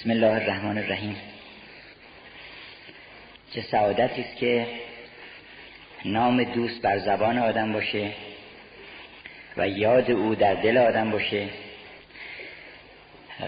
[0.00, 1.16] بسم الله الرحمن الرحیم.
[3.52, 4.66] چه سعادتی است که
[6.04, 8.10] نام دوست بر زبان آدم باشه
[9.56, 11.48] و یاد او در دل آدم باشه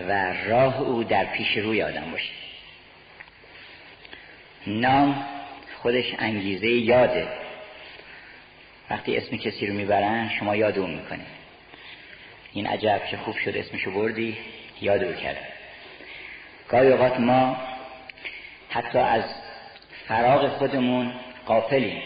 [0.08, 2.32] و راه او در پیش روی آدم باشه.
[4.66, 5.24] نام
[5.82, 7.28] خودش انگیزه یاده.
[8.90, 11.26] وقتی اسم کسی رو می‌برن شما یاد اون می‌کنه
[12.52, 14.36] این عجب چه خوب شد اسمشو بردی
[14.80, 15.57] یاد او کرد
[16.68, 17.56] گاهی اوقات ما
[18.70, 19.24] حتی از
[20.08, 21.12] فراغ خودمون
[21.46, 22.02] قافلیم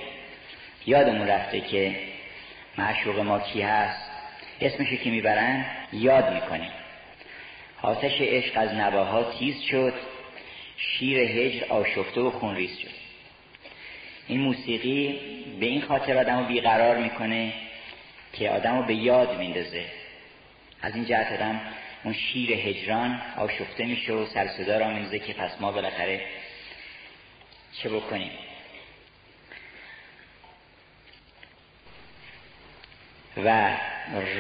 [0.86, 1.94] یادمون رفته که
[2.78, 4.10] معشوق ما کی هست؟
[4.60, 6.70] اسمشو که می‌برن؟ یاد می‌کنیم.
[7.82, 9.94] آتش عشق از نواها تیز شد
[10.76, 13.02] شیر هجر آشفته و خونریز شد.
[14.26, 15.20] این موسیقی
[15.60, 17.52] به این خاطر آدم رو بیقرار می‌کنه
[18.32, 19.84] که آدم رو به یاد میندازه.
[20.82, 21.60] از این جهت آدم
[22.04, 26.20] اون شیر هجران آشفته میشه و سرصدا را میزه که پس ما بالاخره
[27.72, 28.30] چه بکنیم؟
[33.36, 33.76] و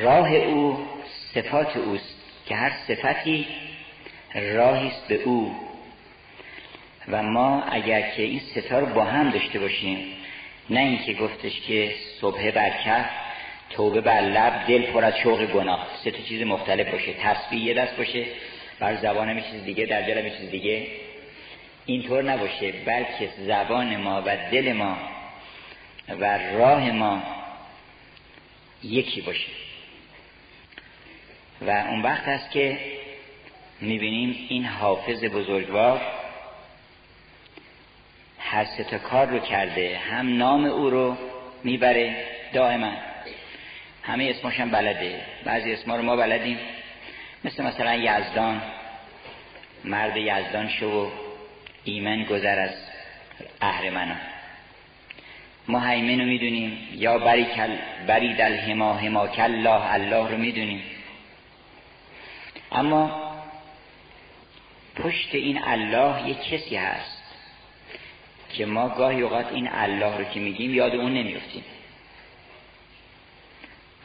[0.02, 0.88] راه او
[1.34, 2.14] صفات اوست
[2.46, 3.46] که هر صفتی
[4.34, 5.56] راهی است به او.
[7.08, 9.98] و ما اگر که این ستا رو با هم داشته باشیم
[10.70, 13.06] نه اینکه گفتش که صبح بر کف
[13.72, 15.86] توبه بر لب دل پر از شوق گناه.
[16.04, 17.12] سه تا چیز مختلف باشه.
[17.12, 18.24] تسبیح یه دست باشه.
[18.78, 20.86] بر زبانم چیز دیگه در دلم چیز دیگه.
[21.86, 22.72] اینطور نباشه.
[22.72, 24.96] بلکه زبان ما و دل ما
[26.08, 27.22] و راه ما
[28.82, 29.48] یکی باشه.
[31.60, 32.78] و اون وقت است که
[33.80, 36.00] می‌بینیم این حافظ بزرگوار
[38.38, 39.98] هر تا کار رو کرده.
[39.98, 41.16] هم نام او رو
[41.64, 42.24] می‌بره.
[42.52, 42.92] دائما.
[44.02, 45.20] همه اسماش هم بلده.
[45.44, 46.58] بعضی اسما رو ما بلدیم.
[47.44, 48.62] مثل مثلا یزدان.
[49.84, 51.10] مرد یزدان شو و
[51.84, 52.74] ایمن گذر از
[53.60, 54.20] اهرمنان
[55.68, 56.88] ما هیمن رو می‌دونیم.
[56.92, 57.76] یا بری, کل
[58.06, 60.82] بری دل هما هما الله الله رو می‌دونیم.
[62.72, 63.32] اما
[64.96, 67.22] پشت این الله یک کسی هست
[68.52, 71.64] که ما گاهی اوقات این الله رو که میگیم یاد اون نمیفتیم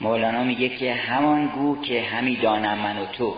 [0.01, 3.35] مولانا میگه که همان گو که همی دانم من و تو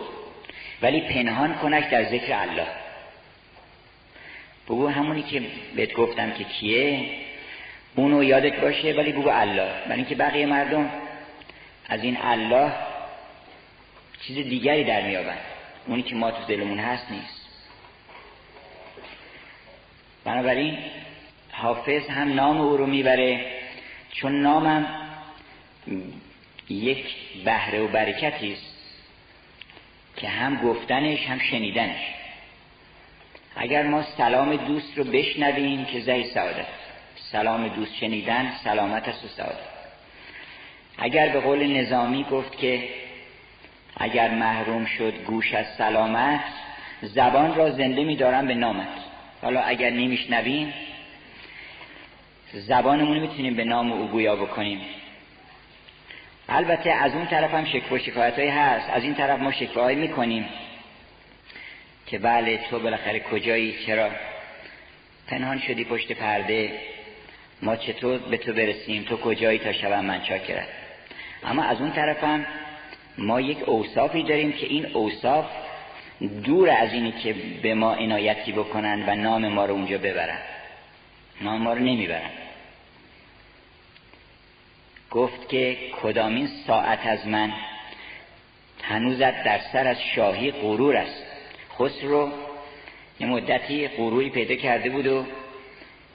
[0.82, 2.66] ولی پنهان کنک در ذکر الله.
[4.66, 5.42] بگو همونی که
[5.76, 7.10] بهت گفتم که کیه؟
[7.94, 9.70] اونو یادت باشه ولی بگو الله.
[9.84, 10.90] برای اینکه بقیه مردم
[11.88, 12.72] از این الله
[14.22, 15.38] چیز دیگری در میابند
[15.86, 17.46] اونی که ما تو دلمون هست نیست.
[20.24, 20.78] بنابراین
[21.52, 23.46] حافظ هم نام او رو می‌بره.
[24.12, 24.86] چون نامم
[26.70, 27.04] یک
[27.44, 28.76] بهره و برکتی است
[30.16, 32.00] که هم گفتنش هم شنیدنش.
[33.56, 36.66] اگر ما سلام دوست رو بشنویم که زهی سعادت.
[37.16, 39.70] سلام دوست شنیدن سلامت است و سعادت.
[40.98, 42.88] اگر به قول نظامی گفت که
[43.96, 46.44] اگر محروم شد گوش از سلامت
[47.02, 48.88] زبان را زنده میدارم به نامت.
[49.42, 50.74] حالا اگر نمیشنویم
[52.52, 54.80] زبانمون می‌تونیم به نام او گویا بکنیم.
[56.50, 58.90] البته از اون طرف هم شکوه شکایت هست.
[58.90, 60.48] از این طرف ما شکوه می‌کنیم
[62.06, 64.10] که بله تو بالاخره کجایی؟ چرا؟
[65.28, 66.72] پنهان شدی پشت پرده.
[67.62, 70.68] ما چطور به تو برسیم؟ تو کجایی تا شبم من چاکرت
[71.44, 72.46] اما از اون طرف هم
[73.18, 75.46] ما یک اوصافی داریم که این اوصاف
[76.44, 80.38] دور از اینی که به ما عنایتی بکنن و نام ما رو اونجا ببرن.
[81.40, 82.30] نام ما رو نمی‌برن.
[85.10, 87.52] گفت که کدامین ساعت از من؟
[88.82, 91.24] هنوزت در سر از شاهی غرور است.
[91.78, 92.30] خسرو
[93.20, 95.24] یه مدتی غروری پیدا کرده بود و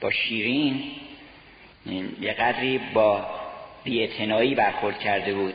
[0.02, 0.84] با شیرین
[2.22, 3.26] یه قدری با
[3.84, 5.54] بیعتنایی برخورد کرده بود.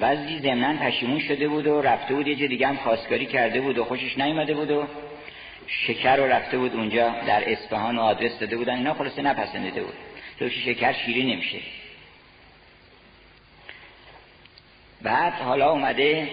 [0.00, 3.78] وزی زمنان پشیمون شده بود و رفته بود یه جا دیگه هم خواستگاری کرده بود
[3.78, 4.86] و خوشش نیومده بود و
[5.66, 8.76] شکر رو رفته بود اونجا در اصفهان و آدرس داده بودن.
[8.76, 9.94] اینا خلاصه نپسندیده بود.
[10.38, 11.58] تو شکر شیرین نمیشه.
[15.04, 16.28] بعد حالا اومده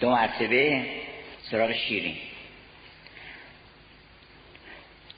[0.00, 0.86] دو مرتبه
[1.42, 2.16] سراغ شیرین.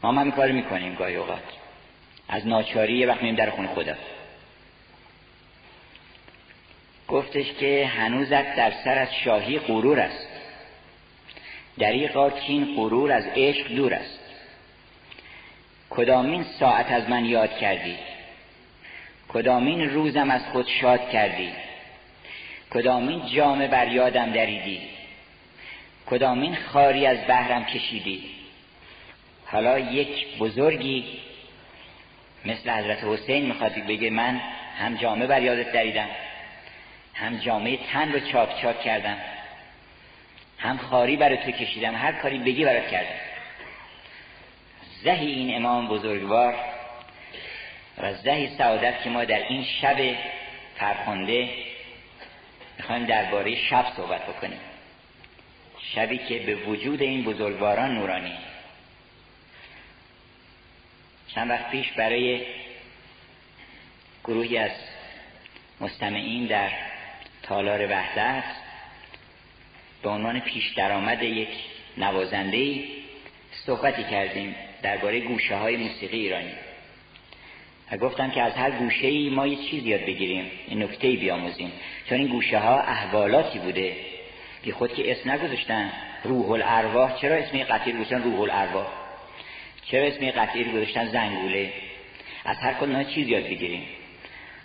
[0.02, 1.42] ما هم کار می‌کنیم گاهی اوقات.
[2.28, 3.94] از ناچاری یه وقت در خونه خدا.
[7.08, 10.28] گفتش که هنوزت در سر از شاهی غرور است.
[11.78, 14.20] دریقا کین غرور از عشق دور است.
[15.90, 17.96] کدامین ساعت از من یاد کردی؟
[19.28, 21.52] کدامین روزم از خود شاد کردی؟
[22.70, 24.80] کدامین جامه بر یادم دریدی؟
[26.06, 28.24] کدامین خاری از بهرم کشیدی؟
[29.46, 31.04] حالا یک بزرگی
[32.44, 34.40] مثل حضرت حسین می‌خواد بگه من
[34.78, 36.08] هم جامعه بر یادت دریدم
[37.14, 39.16] هم جامعه تن رو چاک چاک کردم
[40.58, 43.20] هم خاری برای تو کشیدم هر کاری بگی برات کردم.
[45.02, 46.54] زهی این امام بزرگوار
[47.98, 50.16] و زهی سعادت که ما در این شب
[50.76, 51.48] فرخنده
[52.80, 54.60] می‌خوایم درباره شب صحبت بکنیم.
[55.94, 58.32] شبی که به وجود این بزرگواران نورانی.
[61.34, 62.46] چند وقت پیش برای
[64.24, 64.70] گروهی از
[65.80, 66.70] مستمعین در
[67.42, 68.44] تالار وحدت
[70.02, 71.48] به عنوان پیش درآمد یک
[71.96, 72.84] نوازنده
[73.66, 76.54] صحبتی کردیم درباره گوشه های موسیقی ایرانی.
[77.92, 81.72] و گفتم که از هر گوشه ای ما یه چیز یاد بگیریم این نکته بیاموزیم.
[82.08, 83.96] چون این گوشه ها احوالاتی بوده
[84.62, 85.92] که خود که اسم نگذاشتن
[86.24, 88.86] روح الارواح چرا اسمی قطعی گذاشتن روح الارواح
[89.84, 91.72] چرا اسمی قطعی گذاشتن زنگوله؟
[92.44, 93.82] از هر کدوم چیز یاد بگیریم.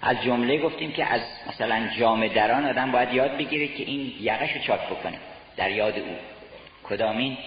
[0.01, 4.51] از جمله گفتیم که از مثلا جام دران آدم باید یاد بگیره که این یقش
[4.51, 5.18] رو چاک بکنه.
[5.57, 6.16] در یاد او.
[6.83, 7.38] کدامین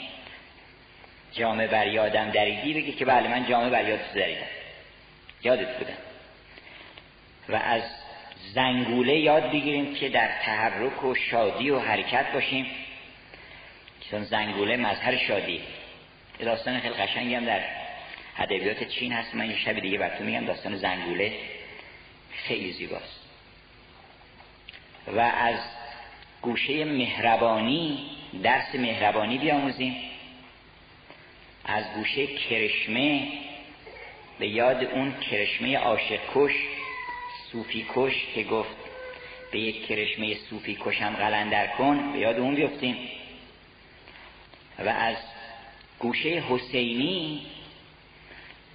[1.33, 4.58] جامعه بر یادم دریدی بگی که بله من جامعه بر یادت دریدم
[5.43, 5.97] یادت بودم
[7.49, 7.83] و از
[8.55, 12.67] زنگوله یاد بگیریم که در تحرک و شادی و حرکت باشیم.
[14.11, 15.61] چون زنگوله مظهر شادی.
[16.39, 17.65] داستان خیلی قشنگی هم در
[18.39, 19.35] ادبیات چین هست.
[19.35, 21.33] من یه شب دیگه براتون میگم داستان زنگوله
[22.31, 23.21] خیلی زیباست.
[25.07, 25.59] و از
[26.43, 28.11] گوشه مهربانی
[28.43, 29.97] درس مهربانی بیاموزیم.
[31.65, 33.29] از گوشه کرشمه
[34.39, 36.53] به یاد اون کرشمه عاشق کش
[37.53, 38.77] صوفی کش که گفت
[39.53, 42.97] به یک کرشمه صوفی کشم قلندر کن به یاد اون بیفتیم.
[44.79, 45.17] و از
[45.99, 47.47] گوشه حسینی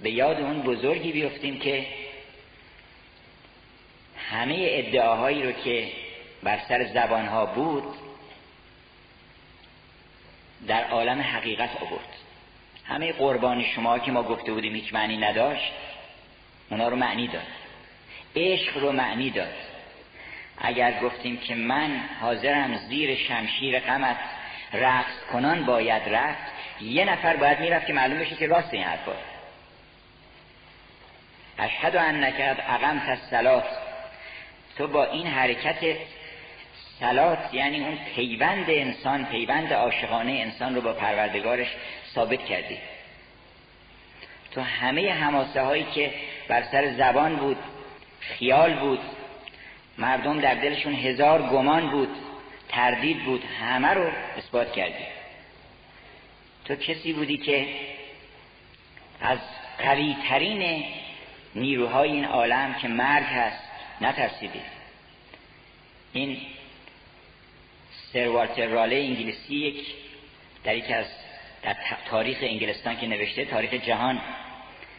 [0.02, 1.86] به یاد اون بزرگی بیفتیم که
[4.30, 5.92] همه ادعاهایی رو که
[6.42, 7.94] بر سر زبانها بود
[10.66, 12.23] در عالم حقیقت آورد.
[12.88, 15.72] همه قربان شما که ما گفته بودیم هیچ معنی نداشت
[16.70, 17.46] اونا رو معنی داد.
[18.36, 19.54] عشق رو معنی داد.
[20.58, 24.16] اگر گفتیم که من حاضرم زیر شمشیر غمت
[24.72, 29.12] رقص کنان باید رفت یه نفر باید می‌رفت که معلوم بشه که راست این حرفا.
[31.58, 32.34] اشهد انک
[32.68, 33.64] اقمت الصلات.
[34.78, 35.96] تو با این حرکت
[37.00, 41.68] سلات یعنی اون پیوند انسان پیوند عاشقانه انسان رو با پروردگارش
[42.14, 42.78] ثابت کردی.
[44.50, 46.14] تو همه هماسه هایی که
[46.48, 47.56] بر سر زبان بود
[48.20, 49.00] خیال بود
[49.98, 52.08] مردم در دلشون هزار گمان بود
[52.68, 55.04] تردید بود همه رو اثبات کردی.
[56.64, 57.68] تو کسی بودی که
[59.20, 59.38] از
[59.78, 60.84] قوی ترین
[61.54, 63.62] نیروهای این عالم که مرگ هست
[64.00, 64.60] نترسیدی.
[66.12, 66.40] این
[68.12, 69.86] سر والتر راله انگلیسی یک
[70.64, 71.06] در یک از
[71.64, 71.76] در
[72.10, 74.20] تاریخ انگلستان که نوشته تاریخ جهان.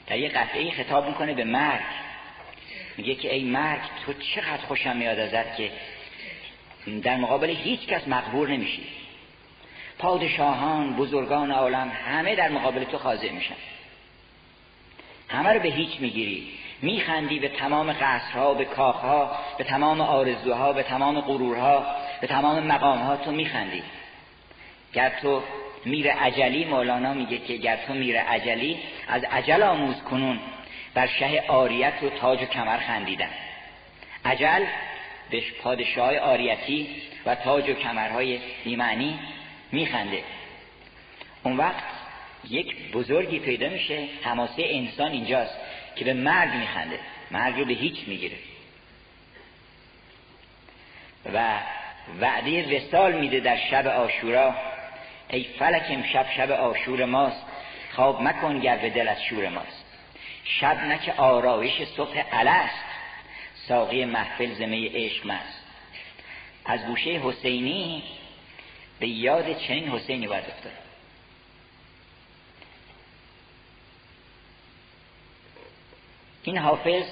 [0.08, 1.82] در یک قطعه خطاب می‌کنه به مرگ.
[2.98, 5.72] میگه که ای مرگ تو چقدر خوشم میاد ازت که
[7.04, 8.88] در مقابل هیچ کس مقبور نمیشی.
[9.98, 13.56] پادشاهان بزرگان عالم همه در مقابل تو خاضع میشن.
[15.30, 16.48] همه رو به هیچ می‌گیری.
[16.82, 21.86] میخندی به تمام قصرها به کاخها به تمام آرزوها به تمام غرورها
[22.22, 23.84] به تمام مقامها تو میخندی.
[24.94, 25.44] گر تو
[25.86, 30.40] میر عجلی مولانا میگه که گر تو میر عجلی از عجل آموز کنون.
[30.94, 33.30] بر شه آریت و تاج و کمر خندیدن.
[34.26, 34.66] عجل
[35.30, 36.88] به پادشاه آریتی
[37.26, 39.20] و تاج و کمرهای نیمعنی
[39.72, 40.24] میخنده.
[41.44, 41.84] اون وقت
[42.50, 45.56] یک بزرگی پیدا میشه حماسه انسان اینجاست
[45.96, 47.00] که به مرگ میخنده.
[47.32, 48.38] مرگ رو به هیچ می‌گیره.
[51.34, 51.60] و
[52.22, 54.56] وعده وسال میده در شب آشورا
[55.30, 57.44] ای فلک امشب شب آشور ماست
[57.92, 59.86] خواب مکن گر به دل از شور ماست.
[60.44, 62.84] شب نه که آرایش صبح الست
[63.68, 65.64] ساقی محفل زمه عشق مست.
[66.66, 68.04] از گوشه حسینی
[69.00, 70.72] به یاد چنین حسینی باید افتاد.
[76.44, 77.04] این حافظ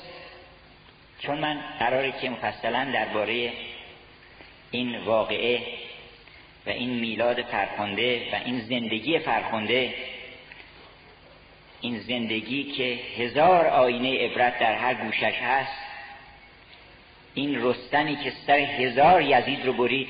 [1.19, 3.53] چون من قراره که مفصلا درباره
[4.71, 5.61] این واقعه
[6.65, 9.93] و این میلاد فرخنده و این زندگی فرخنده
[11.81, 15.77] این زندگی که هزار آینه عبرت در هر گوشش هست
[17.33, 20.07] این رستنی که سر هزار یزید رو برید.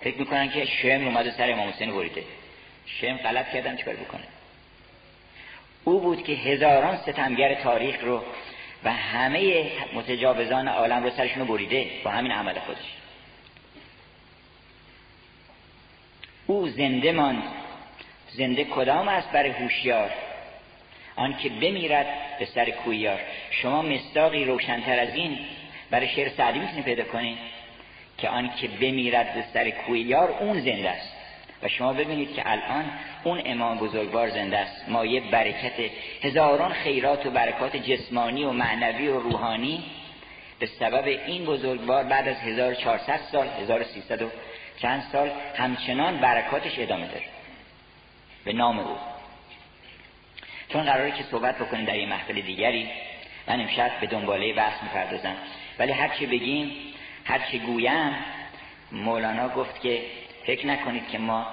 [0.00, 2.24] فکر می‌کنن که شم اومده سر امام حسین بریده.
[2.86, 4.24] شم غلط کردن چیکار بکنه؟
[5.84, 8.22] او بود که هزاران ستمگر تاریخ رو
[8.84, 12.99] و همه متجاوزان عالم رو سرشون بریده با همین عمل خودش.
[16.50, 17.42] او زنده ماند.
[18.28, 20.10] زنده کدام است برای هوشیار؟
[21.16, 22.06] آن که بمیرد
[22.38, 25.38] به سر کویار شما مصداقی روشنتر از این
[25.90, 27.38] برای شعر سعدی می‌تونید پیدا کنید
[28.18, 31.16] که آن که بمیرد به سر کویار اون زنده است.
[31.62, 32.84] و شما ببینید که الان
[33.24, 34.88] اون امام بزرگوار زنده است.
[34.88, 35.90] مایه برکت
[36.22, 39.84] هزاران خیرات و برکات جسمانی و معنوی و روحانی.
[40.58, 44.30] به سبب این بزرگوار بعد از 1400 سال 1300 و
[44.82, 47.24] چند سال همچنان برکاتش ادامه داره.
[48.44, 48.96] به نام او.
[50.68, 52.90] چون قراره که صحبت بکنیم در این محفل دیگری
[53.46, 55.36] من امشب به دنباله بحث می‌پردازم.
[55.78, 56.72] ولی هرچی بگیم
[57.24, 58.16] هرچی گویم
[58.92, 60.02] مولانا گفت که
[60.46, 61.46] فکر نکنید که ما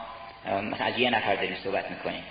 [0.79, 2.23] از یه نفر داریم صحبت می‌کنیم.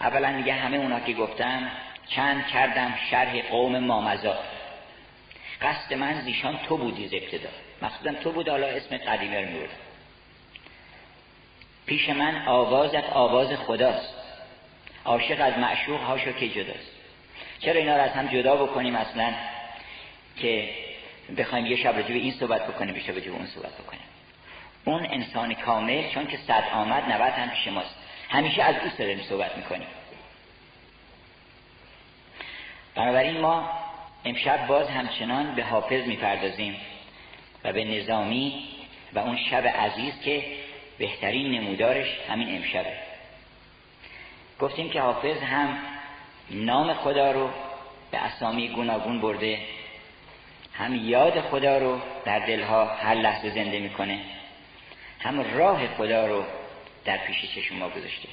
[0.00, 1.70] اولا میگه همه اونا که گفتم
[2.08, 4.38] چند کردم شرح قوم مامزا
[5.62, 7.48] قصد من زیشان تو بودی ابتدا.
[7.82, 9.48] مقصودم تو بود حالا اسم قدیمه رو
[11.86, 14.14] پیش من آوازت آواز خداست.
[15.04, 16.90] عاشق از معشوق هاشو که جداست.
[17.60, 19.34] چرا اینا رو از هم جدا بکنیم اصلا؟
[20.36, 20.68] که
[21.38, 24.02] بخوایم یه شب رجوع این صحبت بکنیم یه شب اون صحبت بکنیم.
[24.84, 27.94] اون انسان کامل چون که صد آمد نوت هم پیش ماست.
[28.28, 29.86] همیشه از او داریم صحبت می‌کنیم.
[32.94, 33.70] بنابراین ما
[34.24, 36.76] امشب باز همچنان به حافظ می‌پردازیم
[37.64, 38.68] و به نظامی
[39.12, 40.44] و اون شب عزیز که
[40.98, 42.92] بهترین نمودارش همین امشبه.
[44.60, 45.78] گفتیم که حافظ هم
[46.50, 47.50] نام خدا رو
[48.10, 49.58] به اسامی گوناگون برده
[50.74, 54.20] هم یاد خدا رو در دلها هر لحظه زنده می‌کنه
[55.20, 56.44] هم راه خدا رو
[57.04, 58.28] در پیش چشم ما گذاشته.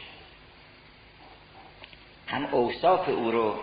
[2.28, 3.60] هم اوصاف او رو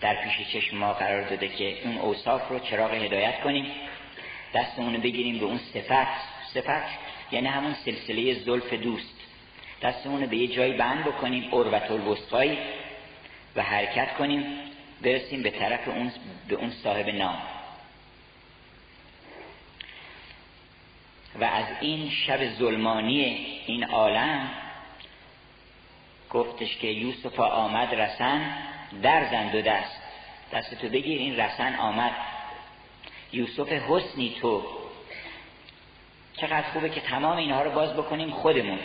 [0.00, 3.72] در پیش چشم ما قرار داده که اون اوصاف رو چراغ هدایت کنیم
[4.54, 6.20] دستمون رو بگیریم به اون صفت
[6.54, 9.14] صفت یعنی همون سلسله زلف دوست.
[9.82, 12.58] دستمون به یه جایی بند بکنیم اروت الوسطایی
[13.56, 14.58] و حرکت کنیم
[15.02, 16.12] برسیم به طرف اون
[16.48, 17.38] به اون صاحب نام.
[21.40, 23.20] و از این شب ظلمانی
[23.66, 24.50] این عالم
[26.30, 28.56] گفتش که یوسف آمد رسن
[29.02, 30.02] در زند و دست.
[30.52, 32.12] دست تو بگیر این رسن آمد.
[33.32, 34.64] یوسف حسنی تو.
[36.40, 38.78] چقدر خوبه که تمام اینها رو باز بکنیم خودمون.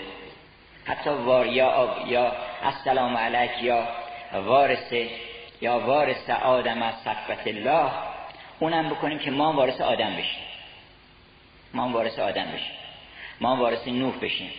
[0.86, 2.32] حتی وار یا, یا
[2.64, 3.88] السلام علیک یا
[4.34, 4.94] وارث
[5.62, 7.92] یا وارث آدم از صفت الله
[8.60, 10.44] اونم بکنیم که ما وارث آدم بشیم.
[11.74, 12.76] ما وارث آدم بشیم.
[13.42, 14.52] ما وارث نوح بشیم.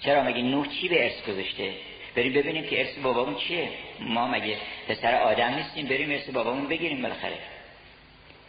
[0.00, 1.74] چرا مگه نوح چی به ارث گذاشته؟
[2.16, 3.68] بریم ببینیم که ارث بابامون چیه.
[4.00, 4.56] ما مگه
[4.88, 7.38] پسر آدم نیستیم بریم ارث بابامون بگیریم بالاخره.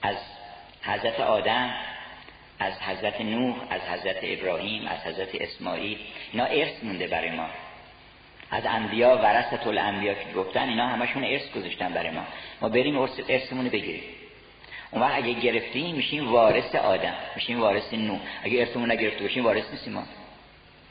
[0.02, 0.18] از
[0.84, 1.76] حضرت آدم
[2.60, 5.98] از حضرت نوح از حضرت ابراهیم از حضرت اسماعیل.
[6.32, 7.48] اینا ارث مونده برای ما.
[8.52, 12.26] از انبیا ورثت الانبیا که گفتن اینا همشون ارث گذاشتن برای ما.
[12.62, 12.98] ما بریم
[13.30, 14.04] ارثمون بگیریم.
[14.92, 19.72] اون وقت اگه گرفتیم میشیم وارث آدم میشیم وارث نو اگه ارثمون نگرفته باشیم وارث
[19.72, 20.04] نیستیم ما.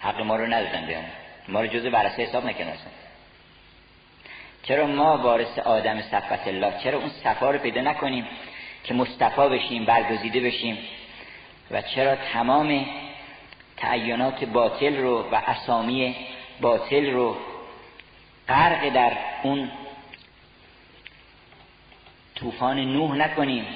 [0.01, 1.11] حق ما رو ندادن بهمون
[1.49, 2.73] ما رو جز ورثه حساب نکنن
[4.63, 8.27] چرا ما وارث آدم صفت الله؟ چرا اون صفا رو پیدا نکنیم
[8.85, 10.79] که مصطفا بشیم برگزیده بشیم؟
[11.71, 12.87] و چرا تمام
[13.77, 16.17] تعینات باطل رو و اسامی
[16.61, 17.37] باطل رو
[18.49, 19.71] غرق در اون
[22.35, 23.67] طوفان نوح نکنیم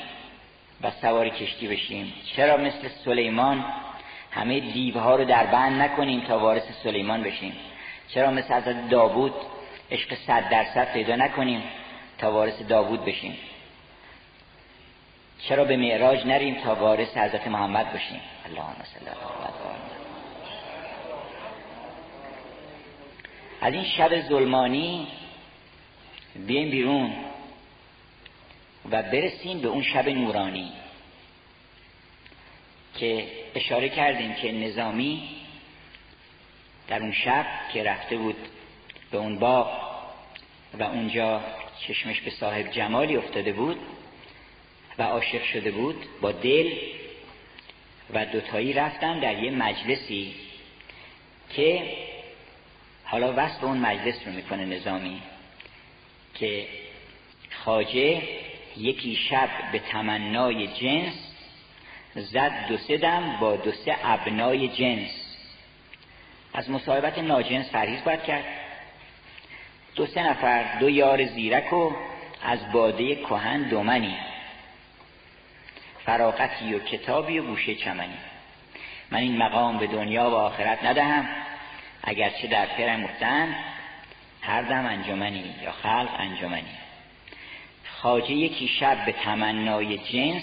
[0.83, 3.65] و سوار کشتی بشیم؟ چرا مثل سلیمان
[4.31, 7.53] همه دیوها رو در بند نکنیم تا وارث سلیمان بشیم؟
[8.09, 9.35] چرا مثل حضرت داوود
[9.91, 11.63] عشق صد درصد پیدا نکنیم
[12.19, 13.37] تا وارث داوود بشیم؟
[15.39, 19.09] چرا به معراج نریم تا وارث حضرت محمد بشیم؟ اللهم صل
[23.61, 25.09] از این شب ظلمانی
[26.47, 27.13] بیایم بیرون
[28.91, 30.73] و برسیم به اون شب نورانی
[32.95, 35.29] که اشاره کردیم که نظامی
[36.89, 38.37] در اون شب که رفته بود
[39.11, 39.69] به اون باغ
[40.79, 41.41] و اونجا
[41.81, 43.79] چشمش به صاحب جمالی افتاده بود
[44.99, 46.73] و عاشق شده بود با دل
[48.15, 50.35] و دوتایی رفتن در یه مجلسی
[51.51, 51.97] که
[53.05, 55.23] حالا وصف اون مجلس رو می‌کنه نظامی
[56.35, 56.67] که
[57.65, 58.23] خاجه
[58.77, 61.15] یکی شب به تمنای جنس
[62.15, 65.11] زد دو سه دم با دو سه ابنای جنس.
[66.55, 68.45] از مصاحبت ناجنس پرهیز باید کرد.
[69.95, 71.93] دو سه نفر دو یار زیرک و
[72.43, 74.17] از باده کهن دومنی.
[76.09, 78.19] فراغتی و کتابی و گوشه چمنی.
[79.11, 81.29] من این مقام به دنیا و آخرت ندهم.
[82.05, 83.55] اگرچه در پرم مفتن
[84.41, 86.75] هر دم انجمنی یا خلق انجمنی.
[87.85, 90.43] خاجه یکی شب به تمنای جنس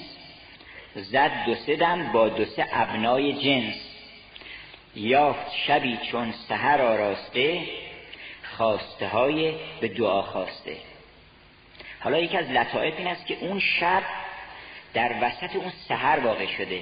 [0.96, 3.76] زد دو سه دم با دو سه ابنای جنس.
[4.96, 7.62] یافت شبی چون سهر آراسته
[8.58, 10.78] خواسته های به دعا خواسته.
[12.00, 14.04] حالا یکی از لطائف این است که اون شب
[14.96, 16.82] در وسط اون سهر واقع شده.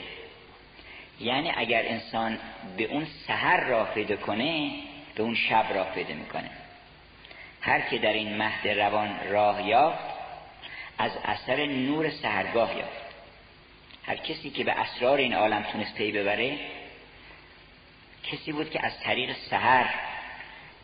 [1.20, 2.40] یعنی اگر انسان
[2.78, 4.72] به اون سهر راه پیدا کنه
[5.16, 6.50] به اون شب راه پیدا می‌کنه.
[7.62, 10.14] هر که در این مهد روان راه یافت
[10.98, 13.04] از اثر نور سهرگاه یافت.
[14.06, 16.60] هر کسی که به اسرار این عالم تونست پی ببره
[18.24, 19.94] کسی بود که از طریق سهر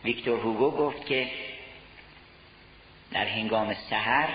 [0.03, 1.27] ویکتور هوگو گفت که
[3.11, 4.29] در هنگام سهر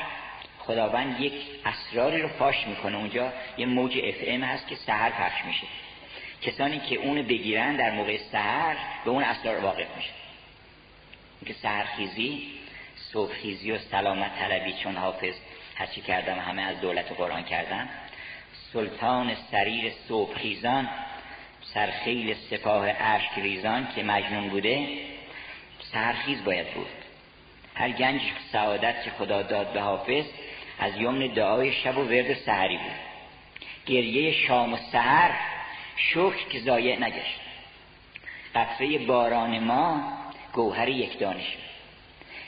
[0.66, 1.32] خداوند یک
[1.64, 2.96] اسراری رو پاش می‌کنه.
[2.96, 5.66] اونجا یه موج اف ام هست که سهر پخش میشه.
[6.42, 10.10] کسانی که اونو بگیرن در موقع سهر به اون اسرار واقف میشه.
[11.46, 12.52] که سهرخیزی
[12.96, 15.34] صبحخیزی و سلامت طلبی چون حافظ
[15.74, 17.88] هرچی کردم همه از دولت قرآن کردن.
[18.72, 20.88] سلطان سریر صبحخیزان
[21.74, 24.88] سرخیل سپاه عشق ریزان که مجنون بوده
[25.92, 26.86] سهرخیز باید بود.
[27.74, 28.20] هر گنج
[28.52, 30.24] سعادت که خدا داد به حافظ
[30.84, 32.92] از یمن دعای شب و ورد سحری بود.
[33.86, 35.30] گریه شام و سحر
[35.96, 37.40] شکر که ضایع نگشت.
[38.54, 40.12] قطره باران ما
[40.52, 41.56] گوهر یک دانش.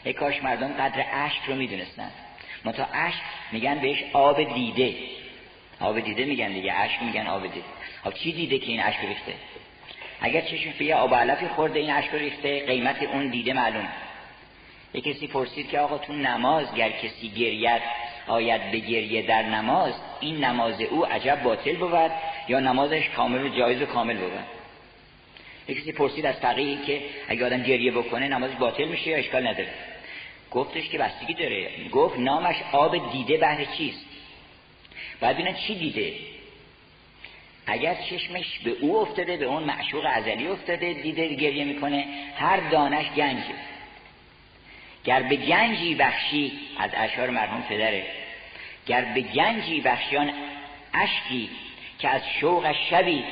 [0.04, 2.10] ای کاش مردم قدر عشق رو می‌دونستن.
[2.64, 3.20] تا عشق
[3.52, 4.94] میگن بهش آب دیده.
[5.80, 7.66] آب دیده میگن دیگه عشق میگن آب دیده.
[8.04, 9.34] خب چی دیده که این عشق ریخته؟
[10.20, 13.88] اگر چشم به آب علفی خورده این عشق ریخته قیمت اون دیده معلوم
[14.94, 17.82] یه کسی پرسید که آقا تو نماز گر کسی گریت
[18.26, 22.10] آید به گریه در نماز این نماز او عجب باطل بود
[22.48, 24.32] یا نمازش کامل و جایز و کامل بود؟
[25.68, 29.46] یه کسی پرسید از فقیهی که اگه آدم گریه بکنه نمازش باطل میشه یا اشکال
[29.46, 29.68] نداره؟
[30.50, 31.88] گفتش که بستگی داره.
[31.92, 34.06] گفت نامش آب دیده بهر چیست؟
[35.20, 36.12] بعد ببینن چی دیده.
[37.66, 42.04] اگر چشمش به او افتاده به اون معشوق ازلی افتاده دیده گریه می‌کنه
[42.36, 43.54] هر دانش گنجه.
[45.06, 48.06] گر به گنجی بخشی از اشعار مرحوم پدره.
[48.86, 50.32] گر به گنجی بخشیان
[50.94, 51.50] اشکی
[51.98, 53.24] که از شوق شبی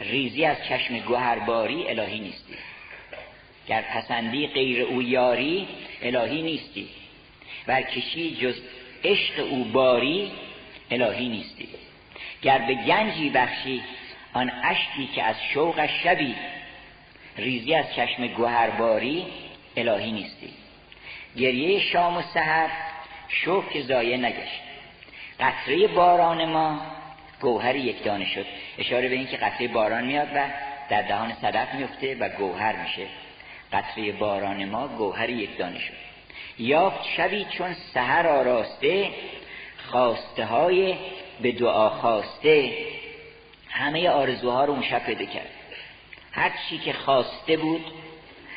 [0.00, 2.54] ریزی از چشم گوهرباری الهی نیستی.
[3.68, 5.68] گر پسندی غیر او یاری
[6.02, 6.88] الهی نیستی.
[7.66, 8.60] ور کشی جز
[9.04, 10.32] عشق او باری
[10.90, 11.68] الهی نیستی.
[12.42, 13.82] گر به گنجی بخشی
[14.32, 16.34] آن اشکی که از شوق شبی
[17.38, 19.26] ریزی از چشم گوهرباری
[19.76, 20.65] الهی نیستی.
[21.36, 22.70] گریه شام و سحر
[23.28, 24.60] شوق زایه نگشت.
[25.40, 26.80] قطره باران ما
[27.40, 28.46] گوهر یک دانه شد.
[28.78, 30.44] اشاره به این که قطره باران میاد و
[30.90, 33.06] در دهان صدف میفته و گوهر میشه.
[33.72, 35.94] قطره باران ما گوهر یک دانه شد.
[36.58, 39.10] یافت شبی چون سحر آراسته
[39.90, 40.94] خواسته های
[41.40, 42.72] به دعا خواسته.
[43.70, 45.50] همه آرزوها رو اون شب پیدا کرد.
[46.32, 47.84] هر چی که خواسته بود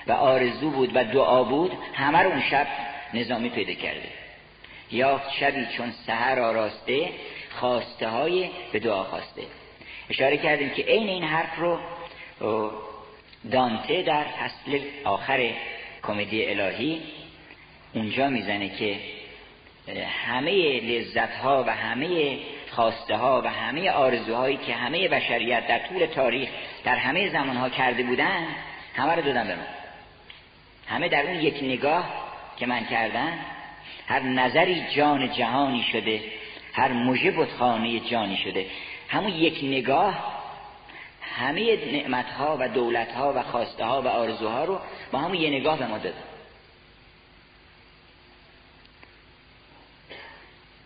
[0.09, 2.67] و آرزو بود و دعا بود همه رو اون شب
[3.13, 4.09] نظامی پیدا کرده.
[4.91, 7.09] یافت شبی چون سهر آراسته
[7.49, 9.41] خواسته های به دعا خواسته.
[10.09, 11.79] اشاره کردیم که عین این حرف رو
[13.51, 15.49] دانته در فصل آخر
[16.03, 17.01] کمدی الهی
[17.93, 18.95] اونجا می‌زنه که
[20.25, 22.37] همه لذت ها و همه
[22.71, 26.49] خواسته ها و همه آرزوهایی که همه بشریت در طول تاریخ
[26.83, 28.47] در همه زمان ها کرده بودن
[28.95, 29.78] همه رو دادن به من
[30.89, 32.05] همه در اون یک نگاه
[32.57, 33.33] که من کردم
[34.07, 36.23] هر نظری جان جهانی شده
[36.73, 38.65] هر مژه بتخانه جانی شده.
[39.07, 40.39] همون یک نگاه
[41.21, 44.79] همه نعمت ها و دولت ها و خواسته ها و آرزوها رو
[45.11, 46.13] با همون یه نگاه به ما داد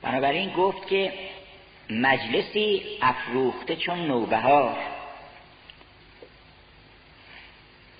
[0.01, 1.13] بنابراین گفت که
[1.89, 4.77] مجلسی افروخته چون نوبهار.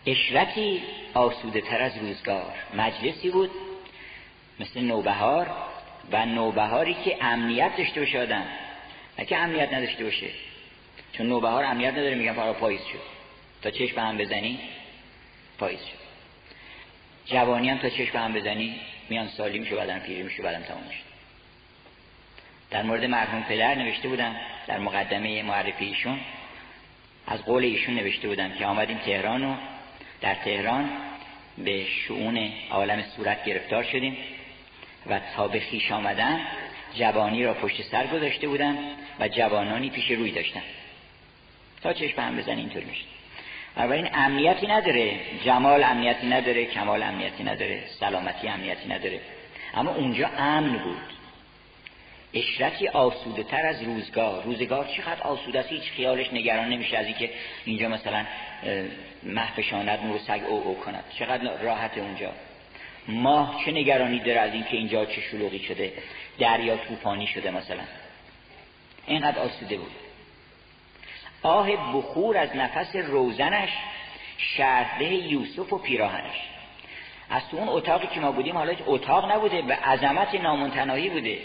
[0.05, 2.53] اشرتی آسوده تر از روزگار.
[2.73, 3.51] مجلسی بود
[4.59, 5.51] مثل نوبهار
[6.11, 8.45] و نوبهاری که امنیت داشته باشه آدم.
[9.19, 10.27] نه که امنیت نداشته باشه.
[11.13, 13.01] چون نوبهار امنیت نداره میگن فرا پاییز شد.
[13.61, 14.59] تا چشم هم بزنی
[15.59, 16.03] پاییز شد.
[17.25, 18.75] جوانی هم تا چشم هم بزنی
[19.09, 20.99] میان سالی میشه بعدم پیری میشه بعدم تمام میشه
[22.71, 24.35] در مورد مرحوم پدر نوشته بودم
[24.67, 26.19] در مقدمه معرفی ایشون
[27.27, 29.55] از قول ایشون نوشته بودم که آمدیم تهران و
[30.23, 30.89] در تهران
[31.57, 34.17] به شعون عالم صورت گرفتار شدیم
[35.05, 36.41] و تا به خیش آمدن
[36.93, 38.77] جوانی را پشت سر گذاشته بودن
[39.19, 40.62] و جوانانی پیش روی داشتن
[41.81, 43.03] تا چشم هم بزن اینطور میشه.
[43.77, 45.19] این امنیتی نداره.
[45.45, 49.19] جمال امنیتی نداره کمال امنیتی نداره سلامتی امنیتی نداره.
[49.73, 50.97] اما اونجا امن بود.
[52.33, 54.43] اشرتی آسوده تر از روزگار.
[54.43, 57.29] روزگار چقدر آسوده است؟ هیچ خیالش نگران نمیشه از اینکه
[57.65, 58.25] اینجا مثلا
[59.23, 61.03] محفشاند نور سگ او او کند.
[61.19, 62.31] چقدر راحت اونجا.
[63.07, 65.93] ماه چه نگرانی داره از اینکه اینجا چه شلوغی شده؟
[66.39, 67.83] دریا طوفانی شده مثلا.
[69.07, 69.91] اینقدر آسوده بود.
[71.43, 73.69] آه بخور از نفس روزنش
[74.37, 76.35] شرده یوسف و پیراهنش.
[77.29, 81.37] از تو اون اتاقی که ما بودیم حالا اتاق نبوده به عظمت نامنتناهی بوده.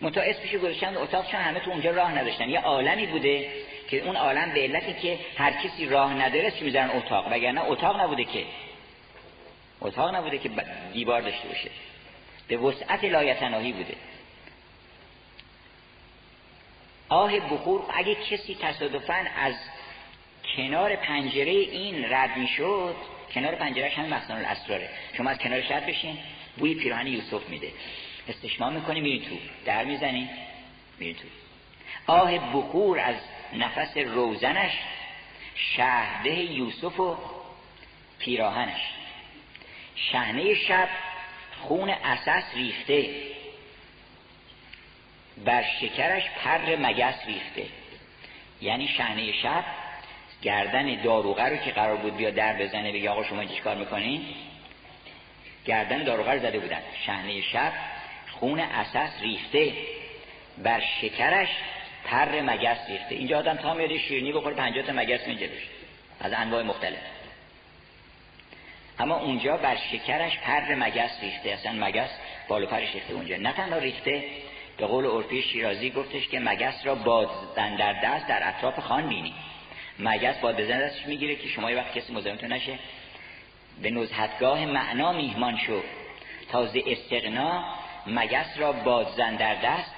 [0.00, 2.48] منتها اسمشو گذاشتن اتاقشان همه تو اونجا راه نداشتن.
[2.48, 3.48] یه عالمی بوده
[3.90, 7.26] که اون عالم به علتی که هر کسی راه نداره چی می‌ذارن اتاق.
[7.32, 8.44] وگرنه اتاق نبوده که
[9.80, 10.50] اتاق نبوده که
[10.92, 11.70] دیوار داشته باشه.
[12.48, 13.94] به وسعت لایتناهی بوده.
[17.08, 19.54] آه بخور اگه کسی تصادفا از
[20.56, 22.96] کنار پنجره این رد می‌شد
[23.34, 24.88] کنار پنجرهش همین مخزن الاسراره.
[25.16, 26.18] شما از کنارش رد بشین.
[26.56, 27.68] بوی پیراهن یوسف میده.
[28.28, 30.30] استشمام می‌کنی میری تو در می‌زنی
[30.98, 31.28] میری تو.
[32.06, 33.16] آه بخور از
[33.52, 34.72] نفس روزنش
[35.54, 37.16] شهده یوسف و
[38.18, 38.80] پیراهنش.
[39.96, 40.88] شهنه شب
[41.60, 43.14] خون اساس ریخته.
[45.44, 47.66] بر شکرش پر مگس ریخته.
[48.60, 49.64] یعنی شهنه شب
[50.42, 54.26] گردن داروغه رو که قرار بود بیا در بزنه بگه آقا شما چیکار می‌کنین
[55.64, 56.82] گردن داروغه رو زده بودن.
[57.06, 57.72] شهنه شب
[58.40, 59.72] خون اساس ریخته.
[60.58, 61.48] بر شکرش
[62.04, 63.14] پر مگس ریخته.
[63.14, 65.68] اینجا آدم تا میاد شیرینی بخوره پنجاه تا مگس جلوش.
[66.20, 66.98] از انواع مختلف.
[68.98, 71.50] اما اونجا بر شکرش پر مگس ریخته.
[71.50, 72.10] اصلا مگس
[72.48, 73.36] بالو پرش ریخته اونجا.
[73.36, 74.24] نه تنها ریخته
[74.76, 79.34] به قول عرفی شیرازی گفتش که مگس را بادزن در دست در اطراف خان بینی
[79.98, 82.78] مگس باد بزن دستش می‌گیره که شما یه وقت کسی مزاحمتون نشه.
[83.82, 85.82] به نزهتگاه معنا میهمان شو.
[86.52, 87.64] تازه استقنا
[88.10, 89.92] مگس را بادزن در دست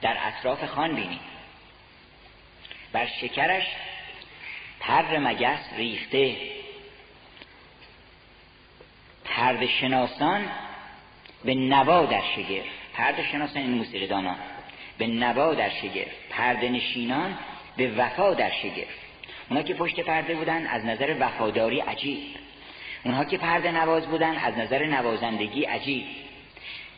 [0.00, 1.20] در اطراف خان بینی.
[2.92, 3.66] بر شکرش
[4.80, 6.36] پر مگس ریخته.
[9.24, 10.50] پرد شناسان
[11.44, 12.66] به نوا در شگرف.
[12.94, 14.36] پرد شناسان این موسیقی دانان
[14.98, 16.12] به نوا در شگرف.
[16.30, 17.38] پرده نشینان
[17.76, 18.94] به وفا در شگرف.
[19.50, 22.36] اونا که پشت پرده بودن از نظر وفاداری عجیب.
[23.04, 26.06] اونها که پرده نواز بودن از نظر نوازندگی عجیب.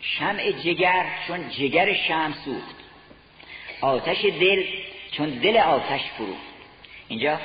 [0.03, 2.77] شمع جگر چون جگر شم سوخت.
[3.81, 4.65] آتش دل
[5.13, 6.41] چون دل آتش فروخت
[7.09, 7.39] اینجا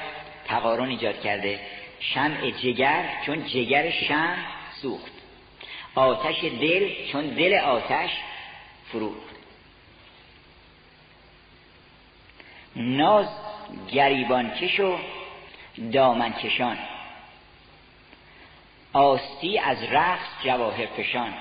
[0.46, 1.60] تقارن ایجاد کرده.
[2.00, 4.38] شمع جگر چون جگر شم
[4.82, 5.12] سوخت.
[5.96, 8.10] آتش دل چون دل آتش
[8.92, 9.36] فروخت
[12.76, 13.28] ناز
[13.92, 14.98] گریبان کش و
[15.92, 16.78] دامن کشان.
[18.94, 21.34] آستی از رقص جواهر فشان.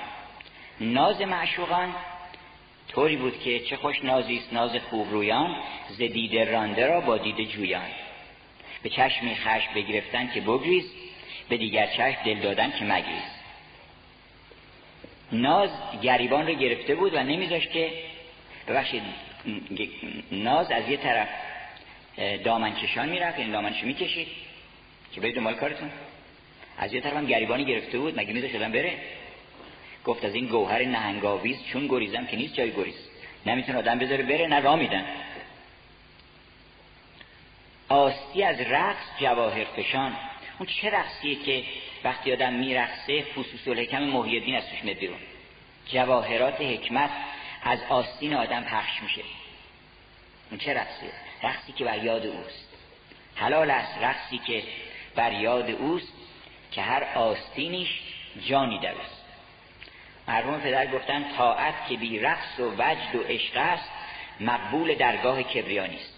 [0.81, 1.95] ناز معشوقان.
[2.89, 5.57] طوری بود که چه خوش نازی است ناز خوب رویان
[5.89, 7.89] ز دیده رانده را با دیده جویان.
[8.83, 10.93] به چشمی خشم بگرفتن که بگریز
[11.49, 13.23] به دیگر چشم دل دادن که مگریز.
[15.33, 15.71] ناز
[16.03, 17.93] گریبان رو گرفته بود و نمیذاشت که
[18.69, 19.03] ببخشید
[20.33, 21.29] ناز از یه طرف
[22.45, 24.29] دامنکشان می‌رفت این دامنش می‌کشید
[25.13, 25.91] که برید دنبال کارتون.
[26.79, 28.99] از یه طرف هم گریبانی گرفته بود مگه میذاشت بره؟
[30.05, 33.09] گفت از این گوهر نهنگاویز چون گریزم که نیست جای گریز.
[33.47, 35.05] نمی‌تونه آدم بذاره بره نه راه میدن.
[37.89, 40.17] آستی از رقص جواهر فشان.
[40.59, 41.65] اون چه رقصیه که
[42.05, 45.19] وقتی آدم میرقصه فسوس الحکم محی الدین از توش بیرون.
[45.87, 47.11] جواهرات حکمت
[47.63, 49.23] از آستین آدم پخش میشه.
[50.51, 51.11] اون چه رقصیه؟
[51.43, 52.69] رقصی که بر یاد اوست.
[53.35, 54.63] حلال است رقصی که
[55.15, 56.13] بر یاد اوست
[56.71, 58.01] که هر آستینیش
[58.47, 59.24] جانی دوست
[60.29, 63.91] مرحوم پدر گفتن طاعت که بی رقص و وجد و عشق است
[64.41, 66.15] مقبول درگاه کبریانی است.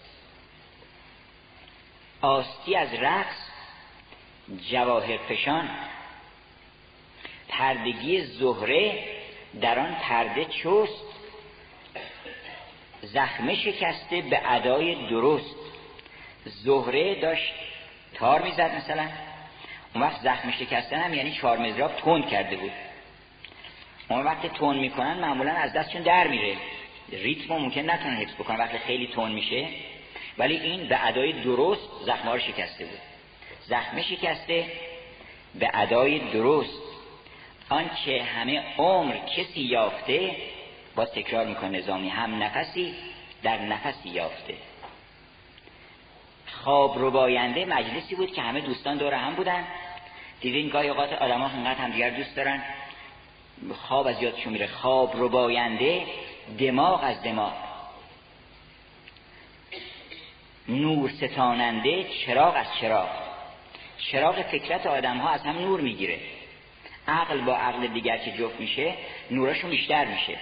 [2.21, 3.49] آستی از رقص
[4.69, 5.69] جواهر فشان.
[7.49, 9.03] پردگی زهره
[9.61, 11.05] در آن پرده چست.
[13.01, 15.55] زخمه شکسته به ادای درست.
[16.45, 17.53] زهره داشت
[18.13, 19.09] تار می‌زد مثلا.
[19.93, 22.71] اون وقت زخم شکستن هم یعنی چهار مزراب تند کرده بود.
[24.09, 26.57] اون وقت تون می‌کنن معمولا از دستشون در میره.
[27.11, 29.67] ریتم ممکن نتونن حفظ بکنن وقتی خیلی تون میشه.
[30.37, 32.99] ولی این به ادای درست زخمه رو شکسته بود.
[33.65, 34.65] زخمه شکسته
[35.55, 36.81] به ادای درست.
[37.69, 40.35] آنچه همه عمر کسی یافته
[40.95, 42.95] با تکرار می‌کنه نظامی هم نفسی
[43.43, 44.53] در نفسی یافته.
[46.51, 49.63] خواب رو باینده مجلسی بود که همه دوستان دور هم بودن.
[50.41, 52.63] دیدین گاهی اوقات آدم ها هم همدیگر دوست دارن.
[53.73, 54.67] خواب از یادشون میره.
[54.67, 56.05] خواب رو باینده
[56.59, 57.53] دماغ از دماغ.
[60.69, 63.09] نور ستاننده چراغ از چراغ.
[64.11, 66.19] چراغ فکرت آدم ها از هم نور می‌گیره.
[67.07, 68.93] عقل با عقل دیگر که جفت میشه
[69.31, 70.37] نورشون بیشتر میشه.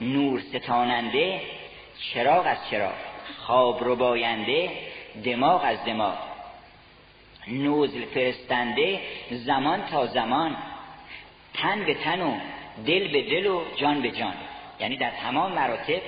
[0.00, 1.40] نور ستاننده
[2.12, 2.94] چراغ از چراغ.
[3.38, 4.70] خواب رو باینده
[5.24, 6.18] دماغ از دماغ.
[7.48, 9.00] نوزل فرستنده
[9.30, 10.56] زمان تا زمان.
[11.54, 12.38] تن به تن و
[12.86, 14.34] دل به دل و جان به جان.
[14.80, 16.02] یعنی در تمام مراتب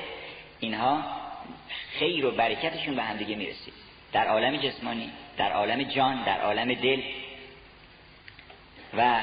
[0.61, 1.05] اینها
[1.99, 3.75] خیر و برکتشون به همدیگه می‌رسید
[4.13, 7.03] در عالم جسمانی در عالم جان در عالم دل.
[8.97, 9.21] و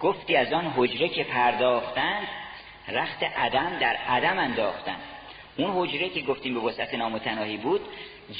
[0.00, 2.28] گفتی از آن حجره که پرداختند
[2.88, 5.00] رخت عدم در عدم انداختند.
[5.56, 7.80] اون حجره که گفتیم به وسعت نامتناهی بود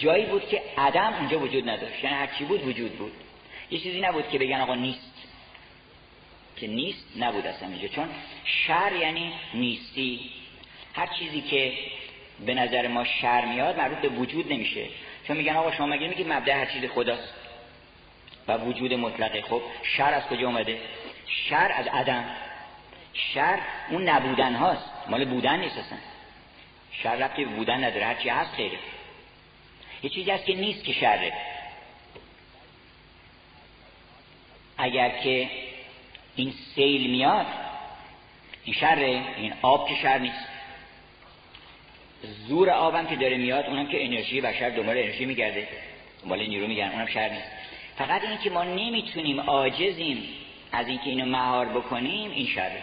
[0.01, 2.05] جایی بود که عدم اونجا وجود نداشت.
[2.05, 3.13] یعنی هرچی بود وجود بود.
[3.71, 5.10] یه چیزی نبود که بگن آقا نیست.
[6.61, 7.89] که نیست نبود اصلا اینجا.
[7.89, 8.09] چون
[8.45, 10.21] شر یعنی نیستی.
[10.95, 11.73] هر چیزی که
[12.47, 14.87] به نظر ما شر میاد مربوط به وجود نمیشه.
[15.27, 17.35] چون میگن آقا شما مگه میگید مبدع هر چیز خداست؟
[18.49, 19.43] و وجود مطلقه.
[19.43, 20.81] خب شر از کجا اومده؟
[21.27, 22.25] شر از عدم.
[23.15, 23.59] شر
[23.91, 24.91] اون نبودن هاست.
[25.09, 25.99] مال بودن نیست اصلا.
[26.93, 28.07] شر ربطی بودن نداره.
[28.07, 28.79] هرچی هست خیره.
[30.03, 31.33] یه چیزی هست که نیست که شره.
[34.79, 35.51] اگر که
[36.37, 37.47] این سیل میاد
[38.65, 40.49] این شره این آب که شر نیست.
[42.49, 45.69] زور آبم که داره میاد اونم که انرژی بشر دنبال انرژی میگرده.
[46.23, 47.51] دنبال نیرو میگن اونم شر نیست.
[47.97, 50.29] فقط این که ما نمی‌تونیم عاجزیم
[50.73, 52.83] از اینکه اینو مهار بکنیم این شره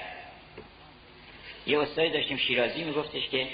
[1.67, 3.47] یه استادی داشتیم شیرازی میگفتش که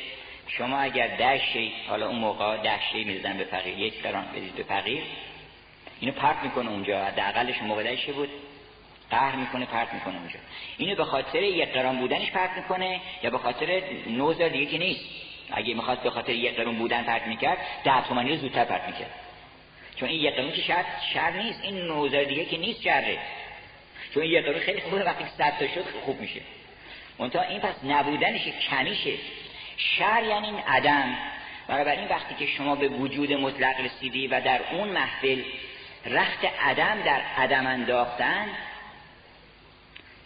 [0.48, 1.42] شما اگر ده
[1.88, 5.04] حالا اون موقع ده شی می‌زدن به فقیر یک قران بدید به فقیر.
[6.00, 8.30] اینو پرت می‌کنه اونجا حداقلش موقع بود.
[9.14, 10.40] قهر می‌کنه پرت می‌کنه اونجا.
[10.78, 15.06] اینو به خاطر یک قران بودنش پرت می‌کنه یا به خاطر نوزار دیگه که نیست.
[15.52, 19.12] اگه می‌خواد به خاطر یک قرون بودن پرت می‌کرد ده تومانی رو زودتر پرت می‌کرد.
[19.96, 21.64] چون این یک قرون که شر, شر نیست.
[21.64, 23.18] این نوزار دیگه که نیست شره.
[24.14, 26.42] چون یک قرون خیلی خوبه وقتی صد تا شد خوب میشه.
[27.20, 29.14] منتها این پس نبودنش کمیشه
[29.78, 31.18] شر یعنی این عدم.
[31.70, 35.42] این وقتی که شما به وجود مطلق رسیدی و در اون محفل
[36.06, 38.48] رخت عدم در عدم انداختن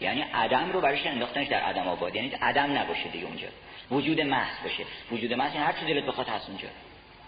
[0.01, 3.47] یعنی عدم رو برایش انداختنش در عدم آباد؟ یعنی عدم نباشه دیگه اونجا.
[3.91, 4.83] وجود محض باشه.
[5.11, 6.67] وجود محض یعنی هر چیزی دلت بخواد هست اونجا.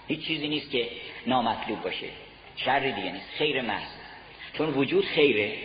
[0.08, 0.90] هیچ چیزی نیست که
[1.28, 2.08] نامطلوب باشه.
[2.56, 3.30] شر دیگه نیست.
[3.38, 3.90] خیر محض.
[4.54, 5.58] چون وجود خیره.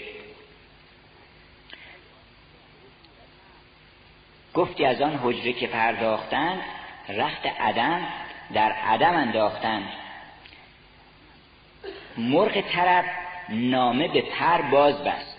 [4.54, 6.60] گفتی از آن حجره که پرداختند
[7.08, 8.06] رخت عدم
[8.54, 9.88] در عدم انداختند
[12.16, 13.04] مرغ طرب
[13.48, 15.33] نامه به پر باز بست.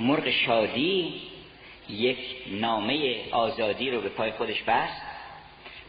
[0.00, 1.22] مرغ شادی
[1.88, 5.02] یک نامه آزادی رو به پای خودش بست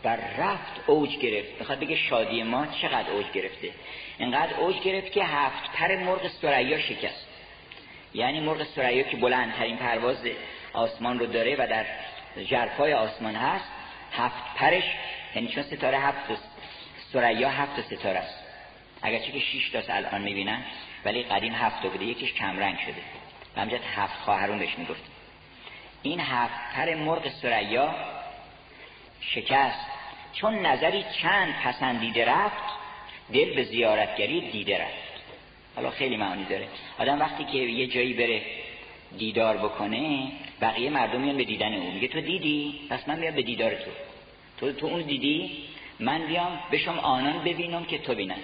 [0.03, 1.59] و رفت اوج گرفت.
[1.59, 3.69] می‌خواد بگه شادی ما چقدر اوج گرفته؟
[4.17, 7.27] اینقدر اوج گرفت که هفت پر مرغ سریا شکست.
[8.13, 10.27] یعنی مرغ سریا که بلندترین پرواز
[10.73, 11.85] آسمان رو داره و در
[12.43, 13.69] جرفای آسمان هست
[14.11, 14.83] هفت پرش
[15.35, 16.41] یعنی چون ستاره هفت
[17.13, 18.43] سریا هفت ستاره است.
[19.01, 20.63] اگرچه که شیش تاست الان می‌بینن
[21.05, 22.05] ولی قدیم هفت بوده.
[22.05, 23.18] یکیش کمرنگ شده.
[23.59, 25.03] و همجد هفت خواهرون بهش می‌گفت.
[26.03, 27.95] این هفت پر مرغ سریا
[29.21, 29.85] شکست.
[30.33, 32.63] چون نظری چند پسندیده رفت
[33.33, 35.23] دل به زیارتگری دیده رفت.
[35.75, 36.67] حالا خیلی معانی داره.
[36.99, 38.41] آدم وقتی که یه جایی بره
[39.17, 43.41] دیدار بکنه بقیه مردم میان به دیدن اون میگه تو دیدی؟ پس من میام به
[43.41, 43.91] دیدار تو.
[44.59, 45.63] تو تو اون دیدی؟
[45.99, 48.39] من بیام بشم آنان ببینم که تو بینن.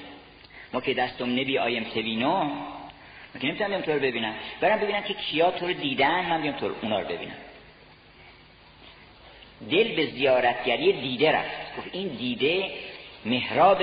[0.74, 2.75] ما که دستم نبی آیم تبینم
[3.40, 6.56] که نمی‌تونم بیام تو رو ببینم؟ برم ببینم که کیا تو رو دیدن من بیام
[6.56, 7.36] تو رو اونا رو ببینم.
[9.70, 11.78] دل به زیارتگری دیده رفت.
[11.78, 12.72] گفت این دیده
[13.26, 13.82] محراب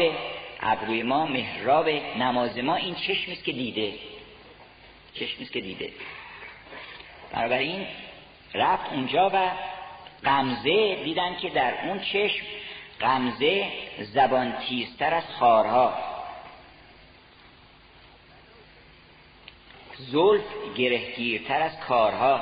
[0.60, 1.88] ابروی ما محراب
[2.18, 3.92] نماز ما این چشمی که دیده.
[5.14, 5.90] چشمی که دیده.
[7.32, 7.86] بنابراین
[8.54, 9.50] رفت اونجا و
[10.24, 12.46] قمزه دیدن که در اون چشم
[13.00, 13.66] قمزه
[13.98, 16.11] زبان تیزتر از خارها.
[19.98, 20.44] زلف
[20.76, 22.40] گرهگیرتر از کارها.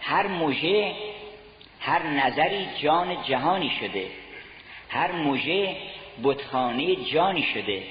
[0.00, 0.94] هر موژه
[1.80, 4.10] هر نظری جان جهانی شده.
[4.88, 5.76] هر موژه
[6.24, 7.82] بتخانه جانی شده.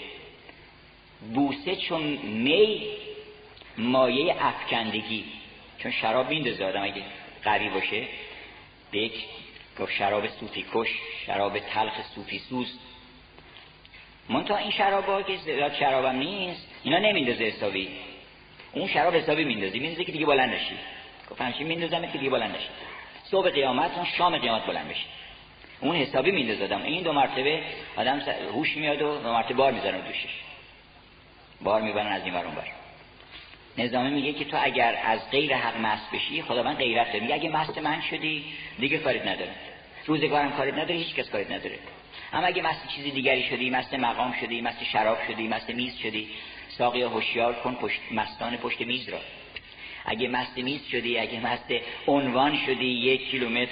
[1.33, 2.87] بوسه چون می
[3.77, 5.25] مایه افکندگی.
[5.79, 7.03] چون شراب میندازه آدم اگه
[7.43, 8.07] قوی باشه.
[8.91, 9.13] به یک
[9.87, 10.87] شراب صوفی کش
[11.25, 12.79] شراب تلخ صوفی سوز.
[14.47, 17.89] تا این شراب ها که زیاد شرابم نیست اینا نمیندازه حسابی.
[18.71, 20.75] اون شراب حسابی میندازی میندازه که دیگه بلند نشی.
[21.31, 22.69] گفت همچین میندازم که دیگه بلند نشی.
[23.23, 25.05] صبح قیامت اون شام قیامت بلند بشی
[25.81, 26.83] اون حسابی میندازدم.
[26.83, 27.61] این دو مرتبه
[27.97, 28.19] آدم
[28.53, 30.35] هوش میاد و دو مرتبه بار می‌زنه دوشش.
[31.61, 32.67] بار می‌برن از این ورون بر
[33.77, 37.19] نظامی میگه که تو اگر از غیر حق مست بشی خداوند غیرت داره.
[37.19, 38.45] میگه اگه مست من شدی
[38.79, 39.51] دیگه کاریت نداره.
[40.05, 41.79] روزگارم کاریت نداره هیچ کس کاریت نداره.
[42.33, 46.29] اما اگه مست چیزی دیگری شدی مست مقام شدی مست شراب شدی مست میز شدی
[46.69, 49.19] ساقی هوشیار کن پشت مستان پشت میز را.
[50.05, 51.73] اگه مست میز شدی اگه مست
[52.07, 53.71] عنوان شدی یک کیلومتر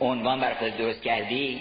[0.00, 1.60] عنوان برای خود درست کردی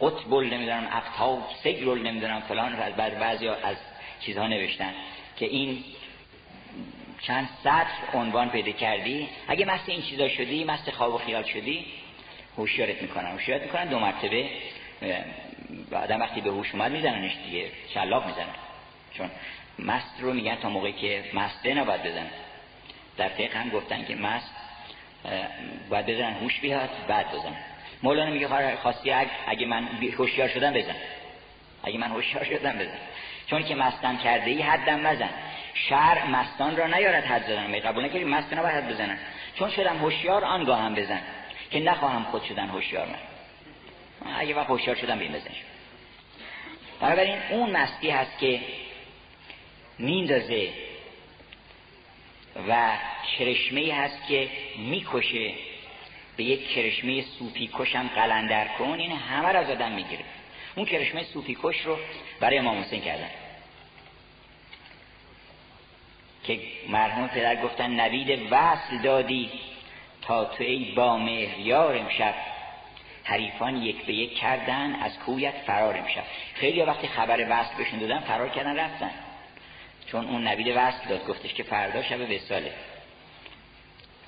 [0.00, 3.76] قطبل نمی‌دونم افتاب سگرل نمی‌دونم فلان از بعضی از
[4.20, 4.94] چیزها نوشتن
[5.36, 5.84] که این
[7.22, 9.28] چند سطر عنوان پیدا کردی.
[9.48, 11.84] اگه مست این چیزا شدی مست خواب و خیال شدی
[12.56, 13.30] هوشیارت می‌کنن.
[13.30, 14.50] هوشیارت می‌کنن دو مرتبه.
[15.92, 18.54] آدم وقتی به هوش اومد میزننش دیگه شلاق می‌زنن
[19.14, 19.30] چون
[19.78, 22.30] مست رو میگن تا موقعی که مسته نباید بزنن
[23.16, 24.54] در فقه هم گفتن که مست
[25.90, 27.56] باید بزنن هوش بیاد بعد بزنن.
[28.02, 29.12] مولانا میگه خواستی
[29.46, 30.96] اگه من هوشیار شدم بزن.
[31.84, 32.98] اگه من هوشیار شدم بزن.
[33.46, 35.30] چون که مستم کرده ای حدم مزن
[35.74, 37.66] شرع مستان را نیارد حد زدن.
[37.66, 39.18] می قبول نکردی مست نباید حد بزنن.
[39.54, 41.20] چون شدم هوشیار آنگاه هم بزن.
[41.70, 43.37] که نخواهم خود شدن هوشیار من.
[44.24, 45.50] اگه وقت هوشیار شدم بیم بزن
[47.00, 48.60] بنابراین اون مستی هست که
[49.98, 50.72] میندازه
[52.68, 52.96] و
[53.38, 55.52] کرشمه هست که می‌کشه
[56.36, 60.24] به یک کرشمه صوفی کشم قلندر کن این همه را از آدم می‌گیره.
[60.74, 61.98] اون کرشمه صوفی کش رو
[62.40, 63.30] برای امام حسین کردن.
[66.44, 69.50] که مرحوم پدر گفتن نوید وصل دادی
[70.22, 72.34] تا تو ای با مهریار امشب.
[73.28, 76.22] حریفان یک به یک کردن از کویت فرار امشب.
[76.54, 79.10] خیلی وقتی خبر وصل بهشون دادن فرار کردن رفتن.
[80.06, 82.72] چون اون نوید وصل داد گفتش که فردا شب وساله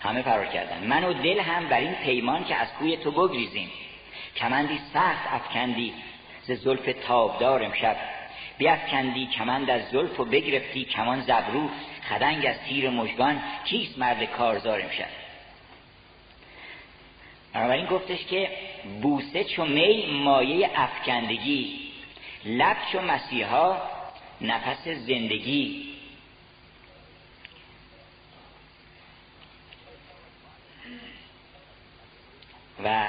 [0.00, 0.86] همه فرار کردن.
[0.86, 3.70] من و دل هم بر این پیمان که از کوی تو بگریزیم.
[4.36, 5.94] کمندی سخت افکندی
[6.42, 7.96] ز زلف تابدار امشب.
[8.58, 11.68] بیافکندی کمند از زلف و بگرفتی کمان زبرو.
[12.08, 13.42] خدنگ از تیر مژگان.
[13.64, 15.08] کیست مرد کارزار امشب؟
[17.52, 18.50] بنابراین گفتش که
[19.02, 21.80] بوسه چو می مایه افکندگی
[22.44, 23.76] لب چو مسیحا
[24.40, 25.90] نفس زندگی.
[32.84, 33.08] و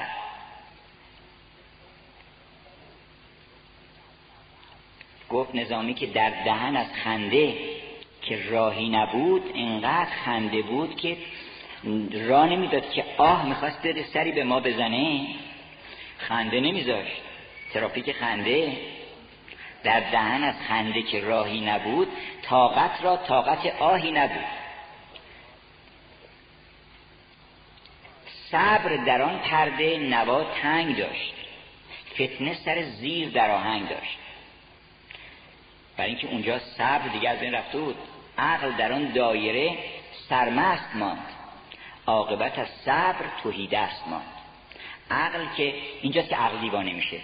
[5.30, 7.54] گفت نظامی که در دهن از خنده
[8.22, 11.16] که راهی نبود اینقدر خنده بود که
[12.28, 15.26] راه نمی‌داد که آه می‌خواست بده سری به ما بزنه.
[16.18, 17.22] خنده نمیذاشت.
[17.72, 18.76] ترافیک خنده.
[19.82, 22.08] در دهن از خنده که راهی نبود
[22.42, 24.44] طاقت را طاقت آهی نبود.
[28.50, 31.34] صبر در آن پرده نوا تنگ داشت.
[32.14, 34.18] فتنه سر زیر در آهنگ داشت.
[35.96, 37.96] برای اینکه اونجا صبر دیگه از این رفته بود
[38.38, 39.78] عقل در آن دایره
[40.28, 41.41] سرمست ماند.
[42.06, 44.42] عاقبت از صبر توهی دست ماند
[45.10, 47.20] عقل که اینجاست که عقل دیوانه میشه.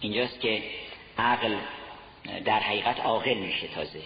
[0.00, 0.62] اینجاست که
[1.18, 1.56] عقل
[2.44, 4.02] در حقیقت عاقل میشه تازه.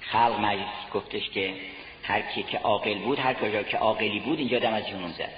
[0.00, 1.54] خلق مجید گفتش که
[2.02, 5.32] هر کی که عاقل بود هر کجا که عاقلی بود اینجا دم از جنون زد.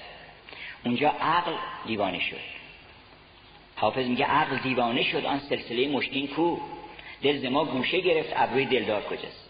[0.84, 1.52] اونجا عقل
[1.86, 2.58] دیوانه شد.
[3.76, 6.60] حافظ میگه عقل دیوانه شد آن سلسله مشکین کو.
[7.22, 9.47] دل ما گوشه گرفت ابروی دلدار کجاست؟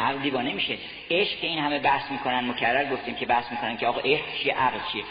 [0.00, 0.78] عقل دیوانه میشه.
[1.10, 4.54] عشق که این همه بحث می‌کنن مکرر گفتیم که بحث می‌کنن که آقا عشق چیه
[4.54, 5.04] عقل چیه؟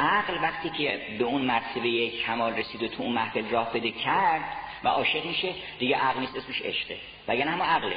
[0.00, 4.42] عقل وقتی که به اون مرتبه کمال رسید و تو اون محفل راه بده کرد
[4.84, 5.48] و عاشق میشه
[5.78, 6.96] دیگه عقل نیست اسمش عشقه.
[7.28, 7.96] وگرنه همون عقله.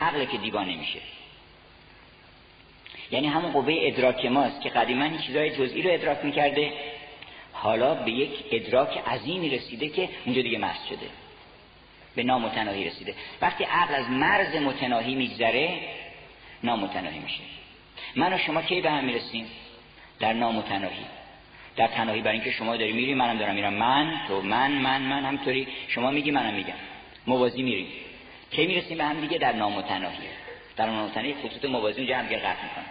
[0.00, 0.98] عقله که دیوانه میشه.
[3.10, 6.72] یعنی همون قوه ادراک ماست که قدیما این چیزای جزئی رو ادراک می‌کرده
[7.52, 11.06] حالا به یک ادراک عظیمی رسیده که اونجا دیگه مست شده.
[12.18, 13.14] به نامتناهی رسیده.
[13.42, 15.78] وقتی عقل از مرز متناهی میگذره
[16.62, 17.40] نامتناهی میشه.
[18.16, 19.46] من و شما کی به هم می‌رسیم؟
[20.20, 21.04] در نامتناهی.
[21.76, 23.74] در تناهی برای اینکه شما داری میری منم دارم میرم.
[23.74, 25.68] من تو من من من همطوری.
[25.88, 26.74] شما میگی منم میگم.
[27.26, 27.86] موازی میریم.
[28.50, 30.28] کی می‌رسیم به هم دیگه؟ در نامتناهی.
[30.76, 32.84] در نامتناهی خطوط موازی اونجا هم دیگه قطع می‌کنن.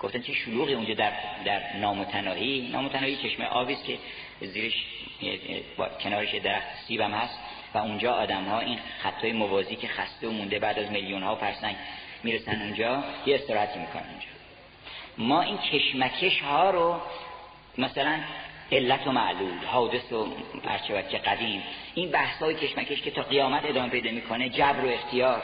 [0.00, 1.12] گفتن چه شلوغی اونجا در
[1.44, 2.68] در نامتناهی.
[2.72, 3.98] نامتناهی چشمه آبی که
[4.40, 4.84] زیرش
[6.02, 7.38] کنارش درخت سیب هم هست.
[7.74, 11.36] و اونجا آدم ها این خطای موازی که خسته و مونده بعد از میلیون ها
[11.36, 11.76] فرسنگ
[12.22, 14.26] می‌رسن اونجا یه استراحتی می‌کنن اونجا.
[15.18, 17.00] ما این کشمکش ها رو
[17.78, 18.18] مثلا
[18.72, 20.26] علت و معلول حادث و
[20.64, 21.62] پرچه قدیم
[21.94, 25.42] این بحث های کشمکش که تا قیامت ادامه پیدا می‌کنه جبر و اختیار.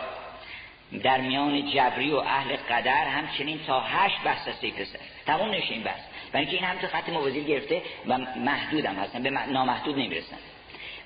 [1.03, 5.83] در میان جبری و اهل قدر همچنین تا هشت بحث است پسر تمام نشه این
[5.83, 6.01] بحث.
[6.33, 10.37] برای اینکه این هم تو خط موازی گرفته و محدود هم هستن به نامحدود نمی‌رسن.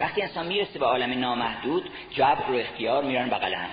[0.00, 3.70] وقتی انسان می‌رسه به عالم نامحدود جبر و اختیار میرن بغل هم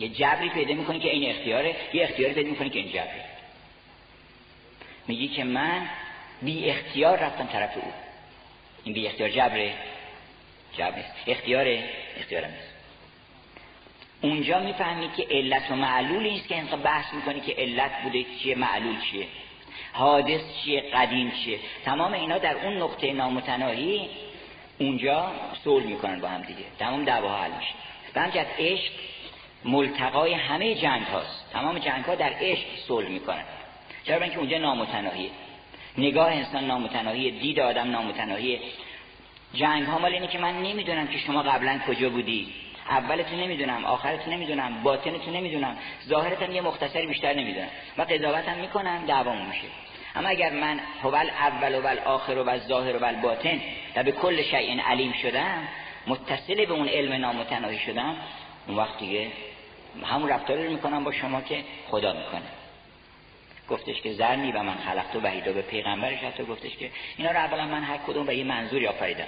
[0.00, 3.20] یه جبری پیدا می‌کنی که این اختیاره یه اختیاری پیدا می‌کنی که این جبری
[5.06, 5.88] میگی که من
[6.42, 7.92] بی اختیار رفتم طرف او.
[8.84, 9.74] این بی اختیار جبره؟
[10.78, 11.12] جبر نیست.
[11.26, 11.84] اختیاره؟
[12.16, 12.74] اختیار نیست.
[14.20, 18.54] اونجا می‌فهمی که علت و معلول نیست که انسان بحث می‌کنی که علت بوده چیه
[18.54, 19.26] معلول چیه.
[19.92, 21.58] حادث چیه قدیم چیه.
[21.84, 24.08] تمام اینا در اون نقطه نامتناهی
[24.80, 25.32] اونجا
[25.64, 26.64] صلح می‌کنن با هم دیگه.
[26.78, 27.74] تمام دعواها حل میشه.
[28.14, 28.92] به عشق
[29.64, 31.50] ملتقای همه جنگ هاست.
[31.52, 33.44] تمام جنگ ها در عشق صلح می‌کنن.
[34.04, 35.30] چرا؟ اینکه اونجا نامتناهیه.
[35.98, 37.30] نگاه انسان نامتناهیه.
[37.30, 38.60] دید آدم نامتناهیه.
[39.54, 42.52] جنگ ها مال اینه که من نمی‌دونم که شما قبلا کجا بودی.
[42.90, 45.76] اولتو نمی‌دونم آخرتو نمی‌دونم باطنتو نمی‌دونم.
[46.08, 47.68] ظاهرتم یه مختصری بیشتر نمی‌دونم.
[47.98, 49.66] و قضاوتم می‌کنم دعوامون میشه.
[50.14, 53.60] اما اگر من هول اول و آخر و ظاهر و باطن
[53.96, 55.68] و به کل شیء علیم شدم
[56.06, 58.16] متصل به اون علم نامتناهی شدم
[58.66, 59.28] اون وقت دیگه
[60.04, 62.42] همون رفتاری رو می‌کنم با شما که خدا می‌کنه.
[63.68, 67.36] گفتش که زرنی و من خلقت و وحیدا به پیغمبرش حتی گفتش که اینا رو
[67.36, 69.26] اولا من هر کدوم به یه منظوری آفریدم.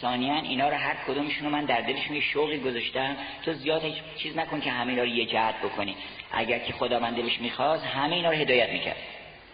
[0.00, 3.94] ثانیا اینا رو هر کدومشون رو من در دلشون یه شوقی گذاشتم تو زیاد هیچ
[4.16, 5.96] چیز نکن که همه اینا رو یه جهت بکنی.
[6.32, 8.96] اگر که خدا من دلش می‌خواست همه اینا رو هدایت می‌کرد.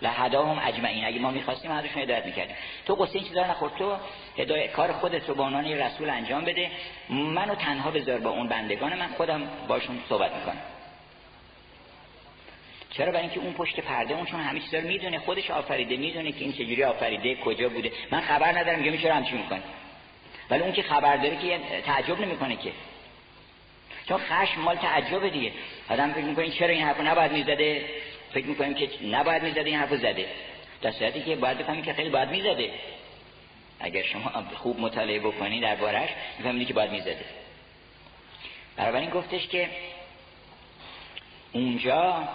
[0.03, 1.05] لهداهم اجمعین.
[1.05, 2.57] اگه ما می‌خواستیم ازشون هدایت می‌کردیم.
[2.86, 3.70] تو قصه این چیزا نخور.
[3.78, 3.97] تو
[4.38, 6.70] هدایت کار خودت رو به عنوان رسول انجام بده.
[7.11, 9.09] منو تنها بذار با اون بندگان من.
[9.09, 10.62] خودم باشون صحبت می‌کنم.
[12.90, 15.18] چرا؟ برای اینکه اون پشت پرده اون چون همه چیزا رو می‌دونه.
[15.18, 15.97] خودش آفریده.
[15.97, 17.92] می‌دونه که این چجوری آفریده کجا بوده.
[18.11, 19.62] من خبر ندارم میگم چرا همچین می‌کنه
[20.51, 22.72] ولی اون که خبر داره که تعجب نمی‌کنه که.
[24.09, 25.53] چون خشم مال تعجب دیگه.
[25.90, 27.84] آدم فکر می‌کنه چرا این حرفو نباید می‌زده؟
[28.33, 30.27] فکر می‌کنیم که نباید می‌زده این حرفو زده
[30.83, 32.70] در صورتی که باید بفهمی که خیلی باید می‌زده
[33.81, 36.09] اگر شما خوب مطالعه بکنی دربارش
[36.39, 37.24] می‌فهمید که باید می‌زده
[38.79, 39.70] این گفتش که
[41.53, 42.29] اونجا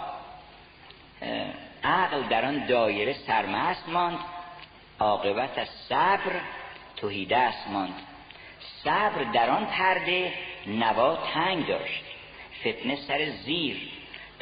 [1.84, 4.18] عقل در آن دایره سرمست ماند
[4.98, 6.40] عاقبت از صبر
[6.96, 7.94] توهیده است ماند.
[8.84, 10.32] صبر در آن پرده
[10.66, 12.04] نوا تنگ داشت.
[12.60, 13.90] فتنه سر زیر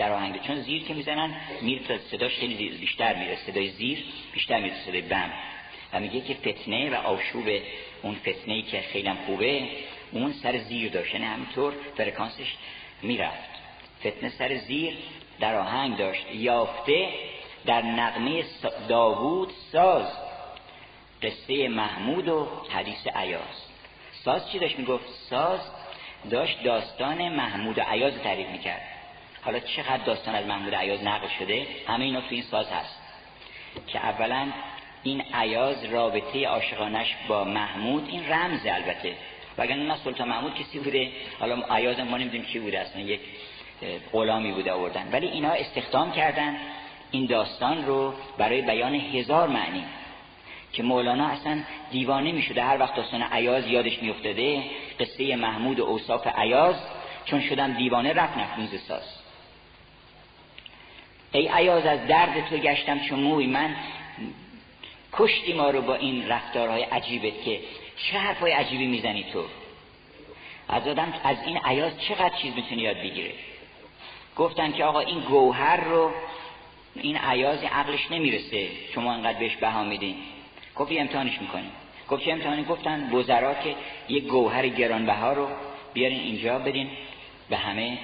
[0.01, 0.43] در آهنگ.
[0.43, 3.37] چون زیر که می‌زنن میر تا صداش خیلی بیشتر میره.
[3.37, 4.75] صدای زیر بیشتر میره.
[4.75, 5.31] صدای بم.
[5.93, 7.49] و میگه که فتنه و آشوب
[8.03, 9.69] اون فتنه ای که خیلی خوبه
[10.13, 11.15] اون سر زیر داشت.
[11.15, 12.55] یعنی همینطور فرکانسش
[13.03, 13.51] می‌رفت.
[14.01, 14.95] فتنه سر زیر
[15.41, 16.27] در آهنگ داشت.
[16.35, 17.09] یافته
[17.67, 18.45] در نغمه
[18.89, 20.07] داوود ساز.
[21.23, 23.67] قصه محمود و حدیث عیاز
[24.25, 25.61] ساز چی داشت می‌گفت؟ ساز
[26.31, 28.90] داشت داستان محمود و عیاز تعریف می‌کرد.
[29.45, 33.01] حالا چقدر داستان از محمود عیاز نقل شده همه اینا تو این ساز هست.
[33.87, 34.49] که اولا
[35.03, 39.15] این عیاز رابطه عاشقانش با محمود این رمز البته.
[39.59, 41.09] وگرنه نه سلطان محمود کسی بوده
[41.41, 43.21] حالا عیاز ما نمی‌دونیم کی بوده اصلا یک
[44.13, 45.09] غلامی بوده آوردن.
[45.13, 46.57] ولی اینا استخدام کردن
[47.11, 49.85] این داستان رو برای بیان هزار معنی.
[50.73, 54.63] که مولانا اصلا دیوانه می شده هر وقت داستان عیاز یادش می افتاده
[55.01, 56.77] قصه محمود و اوصاف عیاز
[57.25, 59.20] چون شدم دیوانه رفت نفروز ساز.
[61.33, 63.77] ای عیاز از درد تو گشتم چون موی من.
[65.13, 67.61] کشتی ما رو با این رفتارهای عجیبت که
[67.97, 69.45] چه حرفای عجیبی می‌زنی تو؟
[70.69, 73.33] از آدم از این عیاز چقدر چیز می‌تونی یاد بگیره
[74.37, 76.13] گفتن که آقا این گوهر رو
[76.95, 78.69] این عیاز عقلش نمی‌رسه.
[78.95, 80.17] شما انقدر بهش بها میدین.
[80.77, 81.71] گفت امتحانش می‌کنیم.
[82.09, 83.75] گفت چه امتحانی؟ گفتن وزرا که
[84.09, 85.49] یک گوهر گرانبها رو
[85.93, 86.91] بیارین اینجا بدین.
[87.51, 87.99] به همه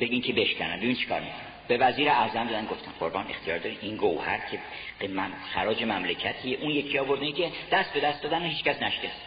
[0.00, 0.76] بگین که بشکنن.
[0.76, 1.49] ببین چیکار می‌کنن.
[1.70, 4.40] به وزیر اعظم دادن گفتن قربان اختیار داری؟ این گوهر
[5.00, 8.82] که من خراج مملکتی اون یکی آوردن که دست به دست دادن و هیچ کس
[8.82, 9.20] نشکست.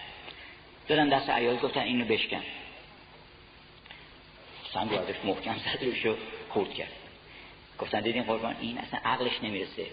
[0.88, 2.42] دادن دست عیاز گفتن اینو بشکن.
[4.74, 6.18] سنگ رو محکم زد روشو
[6.50, 6.92] خورد کرد.
[7.80, 9.86] گفتن دیدین قربان این اصلا عقلش نمی‌رسه.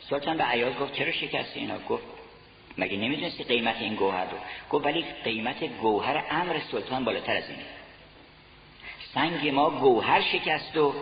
[0.00, 2.04] سلطان به عیاز گفت چرا شکستی اینا؟ گفت
[2.78, 4.38] مگه نمی‌دونستی قیمت این گوهر رو؟
[4.70, 7.64] گفت ولی قیمت گوهر امر سلطان بالاتر از اینه.
[9.14, 10.94] سنگ ما گوهر شکست و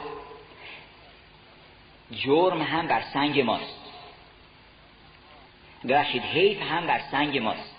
[2.13, 3.79] جرم هم بر سنگ ماست.
[5.89, 7.77] ببخشید حیف هم بر سنگ ماست.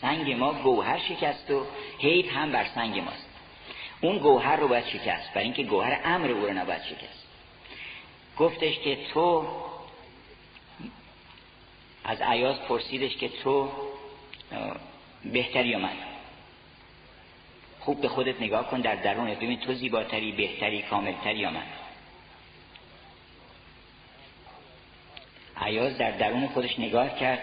[0.00, 1.66] سنگ ما گوهر شکست و
[1.98, 3.28] حیف هم بر سنگ ماست.
[4.00, 7.26] اون گوهر رو باید شکست برای اینکه گوهر امر او رو نباید شکست.
[8.38, 9.46] گفتش که تو
[12.04, 13.70] از عیاز پرسیدش که تو
[15.24, 15.96] بهتری یا من؟
[17.80, 21.62] خوب به خودت نگاه کن در درونت ببین تو زیباتری بهتری کاملتری یا من؟
[25.60, 27.42] عیاز در درون خودش نگاه کرد.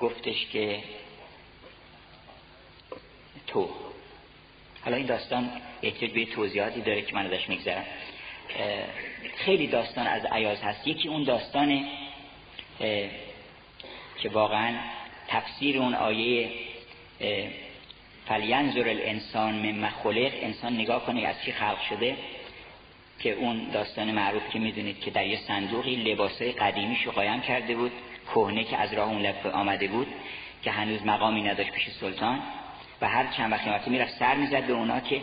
[0.00, 0.82] گفتش که
[3.46, 3.70] تو.
[4.84, 5.50] حالا این داستان
[5.82, 7.84] احتیاج به توضیحاتی داره که من ازش میگذرم.
[9.36, 10.86] خیلی داستان از عیاز هست.
[10.86, 11.86] یکی اون داستان
[14.18, 14.80] که واقعا
[15.28, 16.50] تفسیر اون آیه
[18.26, 20.32] فلینظر الانسان من خلق.
[20.34, 22.16] انسان نگاه کنه از چی خلق شده.
[23.18, 27.74] که اون داستان معروف که می‌دونید که در یه صندوقی لباسای قدیمیش رو قایم کرده
[27.74, 27.92] بود
[28.34, 30.06] کهنه که از راه اون آمده بود
[30.62, 32.42] که هنوز مقامی نداشت پیش سلطان.
[33.00, 35.20] و هر چند وقتی می‌رفت سر می‌زد به اونا که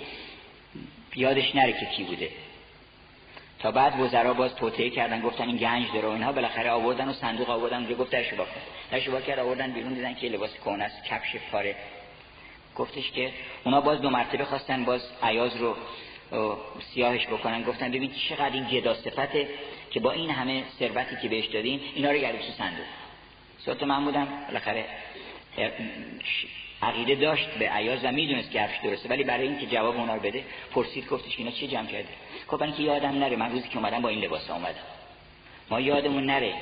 [1.15, 2.29] یادش نره که کی بوده.
[3.59, 6.31] تا بعد وزرا باز توطئه کردن گفتن این گنج داره و اینها.
[6.31, 10.13] بالاخره آوردن و صندوق آوردن اونجا گفت درشو باکن درشو با کرد آوردن بیرون دیدن
[10.13, 11.75] که لباس کهنه است کفش پاره.
[12.75, 13.31] گفتش که
[13.63, 15.75] اونا باز دو مرتبه خواستن باز عیاز رو
[16.93, 17.63] سیاهش بکنن.
[17.63, 19.47] گفتن ببین چقدر این گدا صفته
[19.91, 22.85] که با این همه ثروتی که بهش دادین اینا رو گردش صندوق؟
[23.57, 24.85] صورت من بودم بالاخره
[26.81, 30.21] عقیده داشت به عیاز و می‌دونست که حرفش درسته ولی برای اینکه جواب اونا رو
[30.21, 32.07] بده پرسید گفتش اینا چه جمع کرده
[32.49, 34.75] گفت که یادم نره من روزی که اومدم با این لباس اومدم.
[35.69, 36.53] ما یادمون نره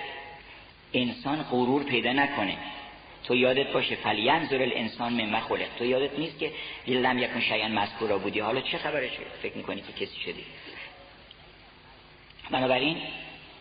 [0.93, 2.57] انسان غرور پیدا نکنه.
[3.23, 6.51] تو یادت باشه فلینظر الانسان مما خلق تو یادت نیست که
[6.87, 9.09] لم یکن شیئا مذکورا بودی؟ حالا چه خبره؟
[9.41, 10.43] فکر می‌کنی که کسی شدی؟
[12.51, 12.97] بنابراین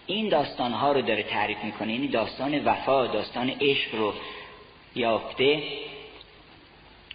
[0.07, 1.93] این داستان ها رو داره تعریف می‌کنه.
[1.93, 4.15] یعنی داستان وفا داستان عشق رو
[4.95, 5.63] یافته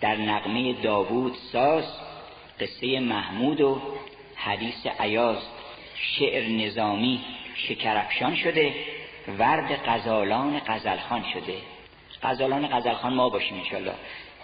[0.02, 1.86] در نقمه داوود ساز
[2.60, 3.82] قصه محمود و
[4.36, 5.38] حدیث عیاز
[5.96, 7.22] شعر نظامی
[7.56, 8.74] شکرفشان شده
[9.40, 11.58] ورد غزالان غزلخان شده.
[12.26, 13.94] غزالان غزلخان ما باشیم انشالله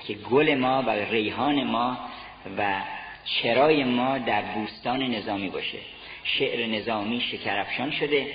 [0.08, 1.98] که گل ما و ریحان ما
[2.58, 2.82] و
[3.26, 5.78] چرای ما در بوستان نظامی باشه.
[6.24, 8.28] شعر نظامی شکرفشان شده.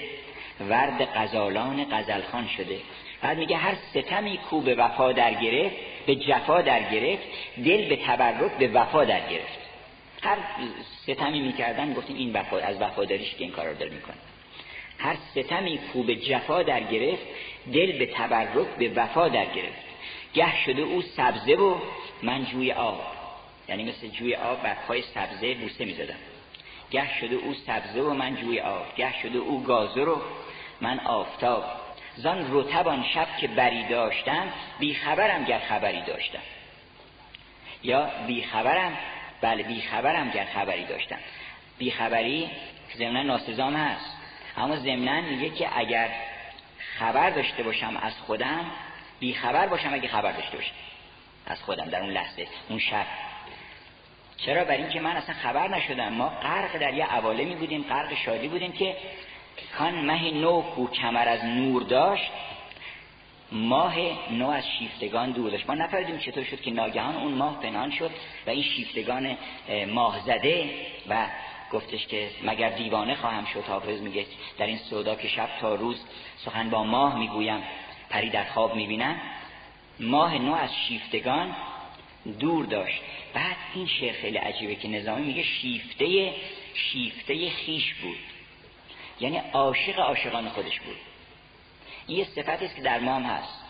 [0.60, 2.78] ورد غزالان غزلخان شده.
[3.22, 5.76] بعد میگه هر ستمی کو به وفا در گرفت
[6.06, 7.22] به جفا در گرفت
[7.64, 9.58] دل به تبرک به وفا در گرفت.
[10.22, 10.36] هر
[11.02, 14.16] ستمی می‌کردن گفتیم این وفا از وفاداریش که این کار رو دل می‌کنه.
[14.98, 17.22] هر ستمی کو به جفا در گرفت
[17.72, 19.86] دل به تبرک به وفا در گرفت.
[20.34, 21.78] گه شده او سبزه و
[22.22, 23.00] من جوی آب.
[23.68, 26.18] یعنی مثل جوی آب بر پای سبزه بوسه می‌زدم
[26.90, 28.96] گه شده او سبزه و من جوی آب.
[28.96, 30.22] گه شده او گازه رو
[30.80, 31.64] من آفتاب.
[32.16, 36.42] زان رتبان شب که بری داشتم بی خبرم گر خبری داشتم.
[37.82, 38.98] یا بی خبرم
[39.40, 41.18] بله بی خبرم گر خبری داشتم.
[41.78, 42.50] بی خبری
[42.96, 44.16] ضمن ناسزام هست.
[44.56, 46.10] اما ضمنا میگه که اگر
[46.98, 48.70] خبر داشته باشم از خودم
[49.20, 50.74] بی خبر باشم اگه خبر داشته باشم.
[51.46, 53.06] از خودم در اون لحظه اون شب.
[54.36, 56.12] چرا؟ برای اینکه من اصلا خبر نشدم.
[56.12, 58.96] ما غرق در یه عوالمی بودیم غرق شادی بودیم که
[59.78, 62.30] کان مه نو کو کمر از نور داشت.
[63.52, 63.94] ماه
[64.30, 65.68] نو از شیفتگان دور داشت.
[65.68, 68.10] ما نفردیم چطور شد که ناگهان اون ماه پنهان شد
[68.46, 69.36] و این شیفتگان
[69.88, 70.70] ماه زده
[71.08, 71.26] و
[71.72, 74.26] گفتش که مگر دیوانه خواهم شد حافظ میگه
[74.58, 76.04] در این سودا که شب تا روز
[76.36, 77.62] سخن با ماه می‌گویم
[78.10, 79.20] پری در خواب می‌بینم.
[80.00, 81.56] ماه نو از شیفتگان
[82.40, 83.00] دور داشت.
[83.34, 86.34] بعد این شعر خیلی عجیبه که نظامی میگه شیفته
[86.74, 88.18] شیفته خیش بود.
[89.20, 90.96] یعنی عاشق عاشقان خودش بود.
[92.06, 93.62] این یه صفت است که در ما هم هست.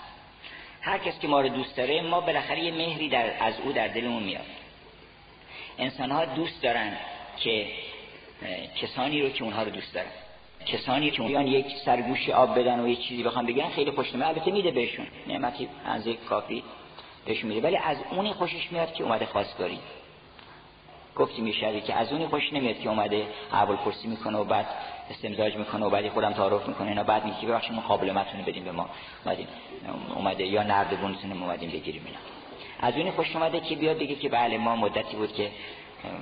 [0.80, 3.88] هر کس که ما رو دوست داره ما بالاخره یه مهری در از او در
[3.88, 4.46] دلمون میاد.
[5.78, 6.96] انسان ها دوست دارن
[7.36, 7.66] که
[8.80, 10.08] کسانی رو که اونها رو دوست دارن.
[10.66, 14.50] کسانی که بیان یک سرگوش آب بدن و یک چیزی بخوام بگن خیلی خوشنمه البته
[14.50, 15.06] میده بهشون.
[15.26, 16.62] نعمتی از کافی
[17.26, 17.60] بهشون میده.
[17.60, 19.78] ولی از اونی خوشش میاد که اومده خواستگاری.
[21.16, 24.66] گفتی میشه که از اونی خوش نمیاد که اومده اول پرسی می‌کنه و بعد
[25.10, 26.88] استمزاج می‌کنه و بعد خودم تعارف می‌کنه.
[26.88, 28.88] اینا بعد میگه ببخشید ما قابلمتونه بدیم به ما.
[29.24, 29.48] اومدیم
[30.14, 32.18] اومده یا نردبونتون اومدیم بگیریم اینا.
[32.80, 35.50] از اونی خوش اومده که بیاد بگه که بله ما مدتی بود که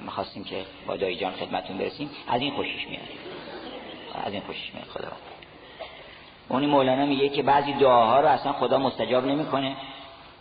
[0.05, 2.11] می‌خواستیم که با دایی جان خدمتون برسیم.
[2.29, 3.09] از این خوشش میاد.
[4.25, 4.87] از این خوشش میاد.
[4.87, 5.13] خدا
[6.49, 9.77] اونی مولانا میگه که بعضی دعاها رو اصلا خدا مستجاب نمی‌کنه.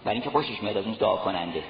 [0.04, 1.64] برای اینکه خوشش میاد از اون دعا کننده.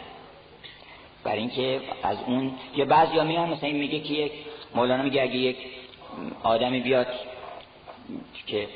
[1.24, 4.32] برای اینکه از اون یه بعضیا میان مثلا این میگه که یک
[4.76, 5.58] مولانا میگه اگه یک
[6.44, 7.08] آدمی بیاد
[8.48, 8.68] که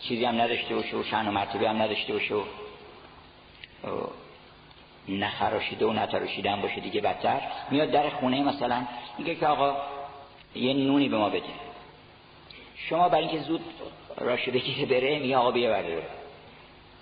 [0.00, 2.34] چیزی هم نداشته باشه و شأن و مرتبه هم نداشته باشه
[5.08, 7.40] نخراشیده و نتراشیدن باشه دیگه بدتر.
[7.70, 8.86] میاد در خونه مثلا
[9.18, 9.76] میگه که آقا
[10.54, 11.42] یه نونی به ما بده.
[12.88, 13.60] شما برای اینکه زود
[14.18, 16.02] راشه بگیره بره میگه آقا بیا برداره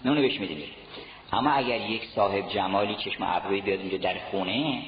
[0.04, 0.54] نونی بهش میده.
[1.32, 4.82] اما اگر یک صاحب جمالی چشم ابروی بیاد اونجا در خونه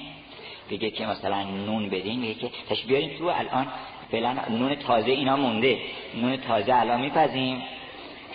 [0.71, 3.67] بگه که مثلا نون بدین میگه که تش بیارین تو الان
[4.11, 5.79] فعلا نون تازه اینا مونده.
[6.15, 7.62] نون تازه الان میپزیم.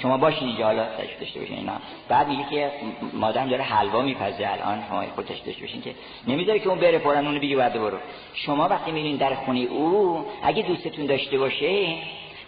[0.02, 1.74] شما باشین اینجا حالا تشریف داشته باشین اینا.
[2.10, 2.72] بعد میگه که
[3.14, 5.96] مادرم داره حلوا میپزه الان شما خود تشریف داشته که
[6.28, 7.98] نمی‌ذاره که اون بره فورا اون بگی بعد برو.
[8.34, 11.96] شما وقتی میرین در خونه او اگه دوستتون داشته باشه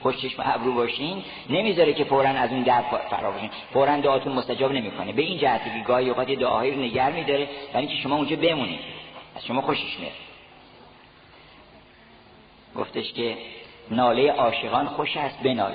[0.02, 4.72] خوش چشم ابرو باشین نمی‌ذاره که فورا از اون در فرار باشین فورا دعاتون مستجاب
[4.72, 5.14] نمی‌کنه.
[5.14, 8.80] به این جهتی که گاهی اوقات دعاهایی رو نگر میداره برای اینکه شما اونجا بمونید.
[9.36, 10.12] از شما خوشش میاد.
[12.76, 13.38] گفتش که
[13.92, 15.72] ناله عاشقان خوش است بنال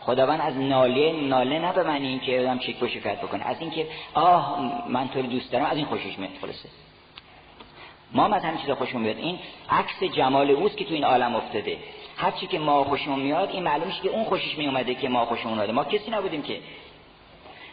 [0.00, 3.46] خداوند از ناله ناله نه به معنی اینکه آدم چک و شکایت بکنه.
[3.46, 6.68] از اینکه آه من تو دوست دارم از این خوشش میاد خلاصه.
[8.12, 9.18] ما از همین چیزا خوشمون میاد.
[9.18, 9.38] این
[9.70, 11.78] عکس جمال اوست که تو این عالم افتاده.
[12.16, 15.24] هر چی که ما خوشمون میاد این معلوم که اون خوشش می اومده که ما
[15.24, 15.72] خوشمون اومده.
[15.72, 16.60] ما کسی نبودیم که.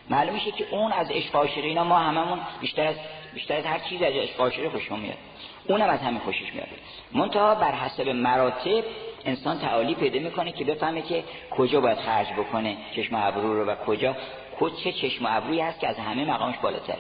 [0.10, 2.96] معلوم میشه که اون از عشق اینا ما هممون بیشتر از
[3.34, 5.18] بیشتر از هر چیز از عشق خوشمون میاد.
[5.68, 6.68] اونم از همین خوشش میاد.
[7.12, 8.84] منتها بر حسب مراتب
[9.26, 13.76] انسان تعالی پیدا می‌کنه که بفهمه که کجا باید خرج بکنه چشم ابرو رو و
[13.76, 14.16] کجا.
[14.84, 16.98] چه چشم ابرویی هست که از همه مقامش بالاتر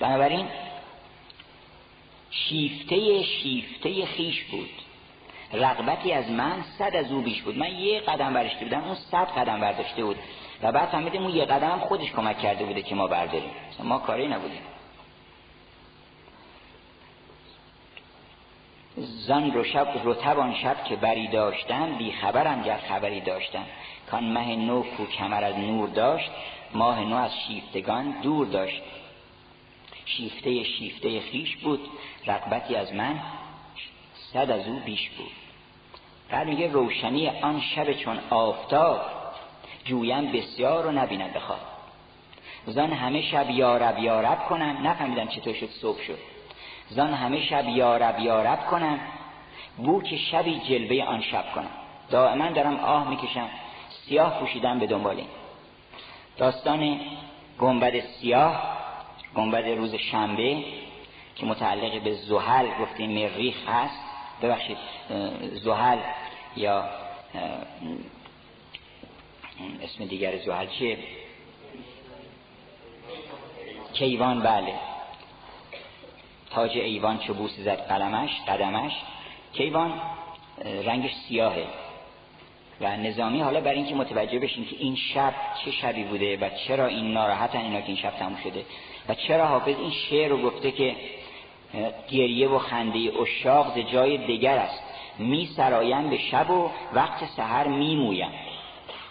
[0.00, 0.46] بنابراین
[2.30, 4.70] شیفته شیفته خیش بود.
[5.52, 7.58] رغبتی از من صد از او بیش بود.
[7.58, 10.16] من یه قدم برشته بودم اون صد قدم برداشته بود.
[10.62, 13.50] و بعد فهمیدیم اون یه قدم خودش کمک کرده بوده که ما برداریم.
[13.82, 14.62] ما کاری نبودیم.
[18.96, 23.64] زن رو شب رتبان شب که بری داشتن بی خبرم گر خبری داشتن.
[24.10, 26.30] کان مه نو کو کمر از نور داشت
[26.74, 28.82] ماه نو از شیفتگان دور داشت.
[30.04, 31.80] شیفته شیفته خیش بود
[32.26, 33.20] رقبتی از من
[34.32, 35.32] صد از او بیش بود.
[36.30, 39.00] بعد میگه روشنی آن شب چون آفتاب
[39.84, 41.60] جویم بسیار رو نبینم بخواد
[42.66, 44.86] زن همه شب یارب یارب کنم.
[44.86, 46.18] نفهمیدم چطور شد صبح شد.
[46.90, 49.00] زن همه شب یارب یارب کنم
[49.76, 51.70] بو که شبی جلوه آن شب کنم.
[52.10, 53.48] دائما دارم آه می‌کشم
[53.90, 55.22] سیاه پوشیدم به دنبال
[56.36, 57.00] داستان
[57.58, 58.76] گنبد سیاه
[59.34, 60.64] گنبد روز شنبه
[61.36, 64.00] که متعلق به زحل گفتیم مریخ هست.
[64.42, 64.76] ببخشید
[65.52, 65.98] زحل
[66.56, 66.84] یا
[69.82, 70.98] اسم دیگر زحل چیه؟
[73.92, 74.89] کیوان بله.
[76.50, 78.92] تاج ایوان چو بوس زد قلمش قدمش.
[79.52, 80.00] کیوان
[80.84, 81.64] رنگش سیاهه.
[82.80, 85.34] و نظامی حالا برای اینکه متوجه بشین که این شب
[85.64, 88.64] چه شبی بوده و چرا این ناراحتن اینا که این شب تموم شده.
[89.08, 90.96] و چرا حافظ این شعر رو گفته که
[92.10, 94.82] گریه و خنده اشاق ز جای دیگر است.
[95.18, 98.32] می سرایم به شب و وقت سحر می مویم.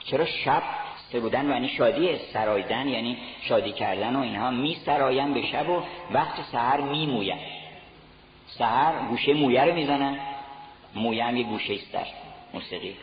[0.06, 0.64] چرا شب
[1.12, 4.52] بودن یعنی شادی سرایدن یعنی شادی کردن و اینها.
[4.52, 5.82] می سرایم به شب و
[6.12, 7.40] وقت سحر می مویم
[8.48, 10.20] سحر گوشه مویه رو می‌زنن
[10.96, 12.06] مویه هم یه گوشه است در
[12.54, 12.96] موسیقی.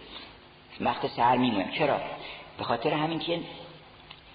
[0.81, 2.01] وقت سحر می مویم چرا؟
[2.59, 3.41] به خاطر همین که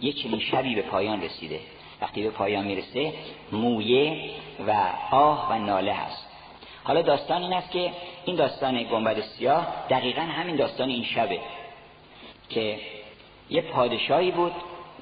[0.02, 1.60] یه چنین شبی به پایان رسیده.
[2.02, 3.14] وقتی به پایان می‌رسه
[3.52, 4.30] مویه
[4.68, 4.72] و
[5.12, 6.28] آه و ناله هست.
[6.84, 7.92] حالا داستان این است که
[8.26, 11.40] این داستان گنبد سیاه دقیقا همین داستان این شبه
[12.50, 12.80] که
[13.52, 14.54] یه پادشاهی بود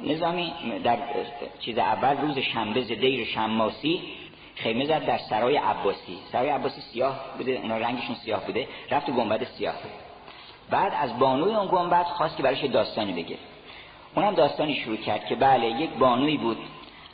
[0.03, 0.97] نظامی در
[1.59, 4.01] چیز اول روز شنبه دیر شماسی
[4.55, 6.17] خیمه زد در سرای عباسی.
[6.31, 9.75] سرای عباسی سیاه بوده اونا رنگشون سیاه بوده رفت تو گنبد سیاه.
[10.69, 13.37] بعد از بانوی اون گنبد خواست که براش داستانی بگه.
[14.15, 16.57] اونم داستانی شروع کرد که بله یک بانوی بود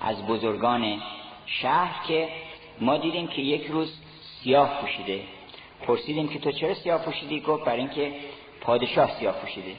[0.02, 1.02] از بزرگان
[1.46, 2.28] شهر که
[2.82, 5.22] ما دیدیم که یک روز سیاه پوشیده.
[5.88, 8.14] پرسیدیم که تو چرا سیاه پوشیدی؟ گفت برای اینکه
[8.62, 9.76] پادشاه سیاه پوشیده.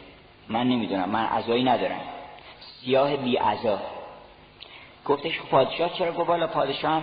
[0.48, 1.08] من نمی‌دونم.
[1.08, 2.00] من عزایی ندارم.
[2.60, 3.78] سیاه بی عزا
[5.04, 7.02] گفتش خب پادشاه چرا گفت؟ بالا پادشاه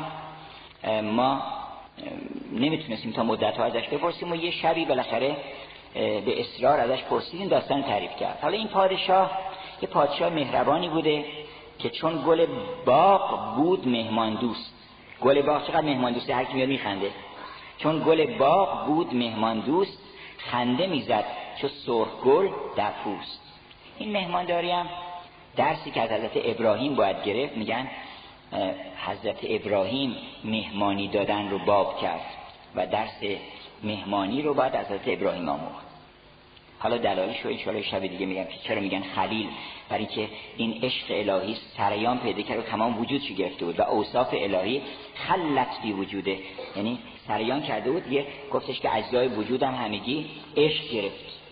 [1.03, 1.41] ما
[2.51, 5.37] نمی‌تونستیم تا مدت ها ازش بپرسیم و یه شبی بالاخره
[5.93, 8.39] به اصرار ازش پرسیدیم داستان تعریف کرد.
[8.41, 9.31] حالا این پادشاه
[9.81, 11.25] یه پادشاه مهربانی بوده
[11.79, 12.45] که چون گل
[12.85, 14.73] باغ بود مهمان دوست.
[15.21, 17.11] گل باغ چقدر مهمان دوسته هر کی میاد میخنده.
[17.77, 19.99] چون گل باغ بود مهمان دوست
[20.37, 21.25] خنده می‌زد.
[21.61, 23.41] چو سرخ گل در پوست.
[23.97, 24.89] این مهمانداری هم
[25.55, 27.87] درسی که از حضرت ابراهیم باید گرفت میگن
[29.05, 32.25] حضرت ابراهیم مهمانی دادن رو باب کرد
[32.75, 33.23] و درس
[33.83, 35.85] مهمانی رو باید از حضرت ابراهیم آموخت.
[36.79, 39.47] حالا دلایلش رو ان شب دیگه میگم که چرا میگن خلیل؟
[39.89, 44.33] برای که این عشق الهی سریان پیدا کرد و تمام وجودش گرفته بود و اوصاف
[44.33, 44.81] الهی
[45.15, 46.37] خلت بی وجوده.
[46.75, 50.25] یعنی سریان کرده بود یه گفتش که اجزای وجودم همگی
[50.57, 51.42] عشق گرفت.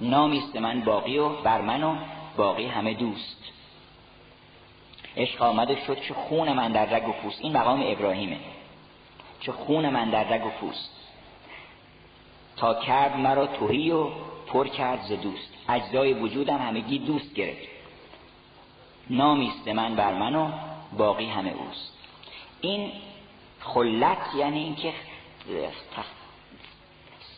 [0.00, 1.96] نامیست من باقی و بر من و
[2.36, 3.44] باقی همه دوست.
[5.16, 7.40] عشق آمده شد چه خون من در رگ و پوست.
[7.40, 8.36] این مقام ابراهیمه.
[9.40, 10.90] چه خون من در رگ و پوست.
[12.56, 14.08] تا کرد مرا توهی و
[14.46, 15.52] پر کرد ز دوست.
[15.68, 17.68] اجزای وجودم همگی دوست گرفت.
[19.10, 20.52] نامیست من بر من و
[20.98, 21.92] باقی همه اوست.
[22.60, 22.92] این
[23.60, 24.92] خلت یعنی اینکه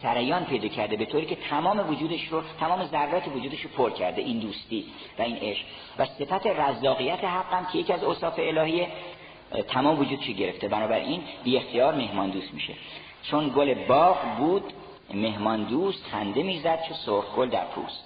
[0.03, 4.23] سریان پیدا کرده به طوری که تمام وجودش رو تمام ذرات وجودش رو پر کرده
[4.23, 4.85] این دوستی
[5.19, 5.65] و این عشق.
[5.99, 8.89] و صفت رزاقیت حقم که یکی از اوصاف الهیه
[9.69, 12.75] تمام وجودش گرفته؟ بنابراین بی اختیار مهمان دوست میشه.
[13.23, 14.73] چون گل باغ بود
[15.15, 18.05] مهمان دوست خنده می‌زد چه سرخ گل در پوست.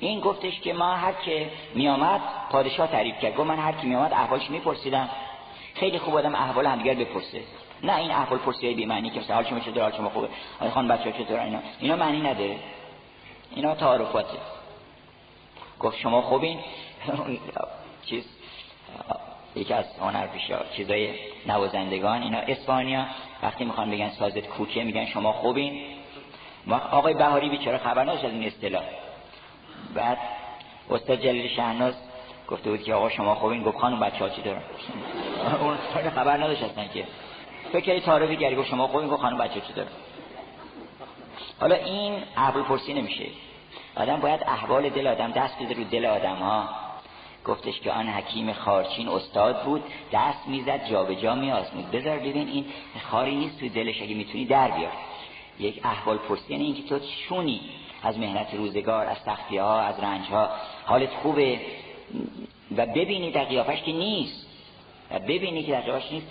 [0.00, 2.20] این گفتش که ما هر که میامد
[2.50, 3.36] پادشاه تعریف کرد.
[3.36, 5.08] گفت من هر کی میامد احوالش میپرسیدم.
[5.74, 7.40] خیلی خوب آدم احوال همدیگر بپرسه.
[7.82, 10.88] نه این احوال پرسیه بی معنی که حال شما چطور حال شما خوبه آقای خان
[10.88, 12.58] بچه‌ها چطور اینا اینا معنی نداره
[13.54, 14.38] اینا تعارفاته.
[15.80, 16.58] گفت شما خوبین؟
[18.06, 18.24] چیز
[19.56, 21.14] یکی از هنر پیشا چیزای
[21.46, 23.06] نوازندگان اینا اسپانیا.
[23.42, 25.82] وقتی می‌خوان بگن سازت کوکه میگن شما خوبین.
[26.90, 28.82] آقای بهاری بیچاره خبر نداشت این اصطلاح.
[29.94, 30.18] بعد
[30.90, 31.94] استاد جلیل شهناز
[32.48, 33.62] گفته بود که آقا شما خوبین.
[33.62, 34.62] گفت خانم بچه ها چی دارن
[35.60, 35.76] اون
[36.10, 37.04] خبر نداشت که.
[37.80, 39.88] فکر تعارفی گری گفت شما خوبین گفت خانم بچه چی دارن
[41.60, 43.24] حالا این احوال پرسی نمیشه.
[43.96, 46.68] آدم باید احوال دل آدم دست بده رو دل آدم ها.
[47.44, 51.90] گفتش که آن حکیم خارچین استاد بود دست می‌زد جابجا میآزمود.
[51.90, 52.64] بذار ببین این
[53.10, 54.92] خاری نیست تو دلش اگه می‌تونی در بیار.
[55.58, 56.98] یک احوال پرسی یعنی اینکه تو
[57.28, 57.60] شونی
[58.02, 60.48] از مهنت روزگار از سختی ها از رنج ها
[60.84, 61.60] حالت خوبه.
[62.76, 64.46] و ببینی در قیافش که نیست.
[65.10, 66.26] و ببینی که در نیست.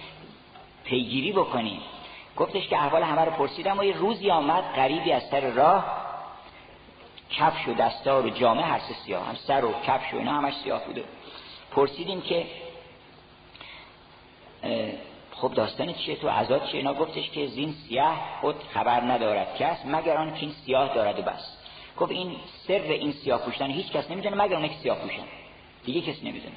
[0.86, 1.82] پیگیری بکنی
[2.38, 6.06] گفتش که احوال همه رو پرسیدم و یه روزی آمد غریبی از سر راه
[7.30, 10.86] کفش و دستار و جامعه هر سیاه هم سر و کفش و اینا همش سیاه
[10.86, 11.04] بوده.
[11.72, 12.46] پرسیدیم که
[15.32, 19.86] خب داستان چیه؟ تو عذاب چیه؟ اینا گفتش که زین سیاه خود خبر ندارد کس
[19.86, 21.58] مگر آن که این سیاه دارد و بس.
[21.98, 22.36] گفت این
[22.68, 25.24] سر این سیاه پوشتن هیچ کس نمی‌دونه مگر اون سیاه پوشن.
[25.86, 26.56] دیگه کس نمی‌دونه.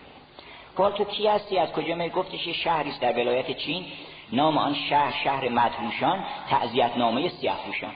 [0.77, 3.87] گفت تو کی هستی؟ از کجا می گفتش یه شهری در ولایت چین.
[4.33, 7.93] نام آن شهر شهر مدهوشان تعذیت نامه سیاه پوشان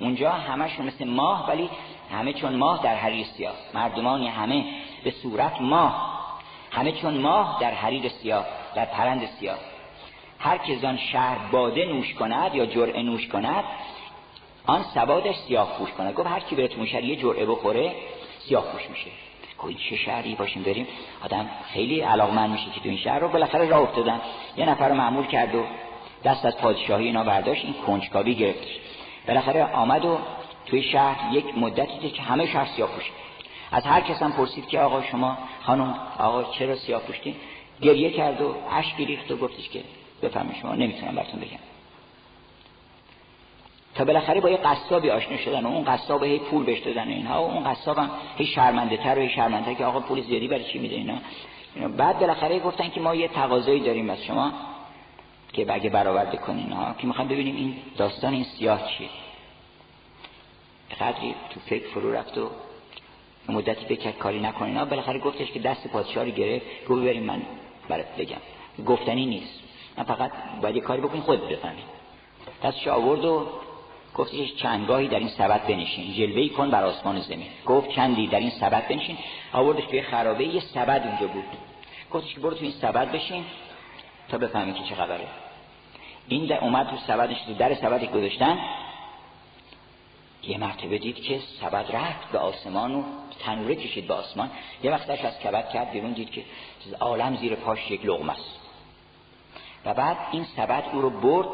[0.00, 1.70] اونجا همشون مثل ماه ولی
[2.12, 3.54] همه چون ماه در حریر سیاه.
[3.74, 4.64] مردمانی همه
[5.04, 6.12] به صورت ماه.
[6.70, 9.58] همه چون ماه در حریر سیاه در پرند سیاه.
[10.38, 13.64] هر که زان شهر باده نوش کند یا جرعه نوش کند
[14.66, 17.94] آن سوادش سیاه پوش کند گفت هر کی بره تو یه جرعه بخوره
[18.38, 19.10] سیاه پوش میشه.
[19.62, 20.86] گفت چه شهری باشیم بریم
[21.24, 24.20] آدم خیلی علاقمند میشه که تو این شهر رو بالاخره راه افتادن.
[24.56, 25.64] یه نفر معمول کرد و
[26.24, 28.78] دست از پادشاهی اینا برداشت این کنجکاوی گرفتش
[29.28, 30.18] بالاخره آمد و
[30.66, 33.10] توی شهر یک مدتی که همه شهر سیاه پوشه
[33.72, 37.34] از هر کس هم پرسید که آقا شما خانم آقا چرا سیاه پوشتین
[37.80, 39.82] گریه کرد و اشک ریخت و گفتش که
[40.22, 41.71] بفهمید شما نمی‌تونم براتون بگم.
[43.94, 47.42] تا بالاخره با یه قصابی آشنا شدن و اون قصاب هی پول بهش دادن اینها
[47.42, 50.64] و اون قصاب هم هی شرمنده تر و هی شرمنده که آقا پول زیادی برای
[50.64, 51.18] چی میده اینا؟
[51.96, 54.52] بعد بالاخره گفتن که ما یه تقاضایی داریم از شما
[55.52, 59.08] که بگه برآورده کنین ها که می‌خوام ببینیم این داستان این سیاه چیه؟
[61.00, 62.50] قدری تو فکر فرو رفت و
[63.48, 67.42] مدتی فکر کاری نکنین ها بالاخره گفتش که دست پادشاه رو گرفت گفت بریم من
[67.88, 68.36] برات بگم.
[68.86, 69.60] گفتنی نیست.
[69.98, 70.30] من فقط
[70.62, 71.84] باید یه کاری بکنین خود بفهمید
[72.64, 73.46] دستش آورد و
[74.14, 77.46] گفتش چندگاهی در این سبد بنشین جلوهی کن بر آسمان زمین.
[77.66, 79.18] گفت چندی در این سبد بنشین.
[79.52, 81.44] آوردش توی خرابه یه سبد اونجا بود.
[82.12, 83.44] گفتش که برو توی این سبد بشین
[84.28, 85.26] تا بفهمی که چه خبره.
[86.28, 88.58] این در اومد تو سبدش تو در سبدی گذاشتن.
[90.42, 93.02] یه مرتبه دید که سبد رفت به آسمان و
[93.44, 94.50] تنوره کشید به آسمان.
[94.82, 96.44] یه وقتش از کبد کرد بیرون دید که
[97.00, 98.60] عالم زیر پاش یک لغمه است.
[99.84, 101.48] و بعد این سبد او رو برد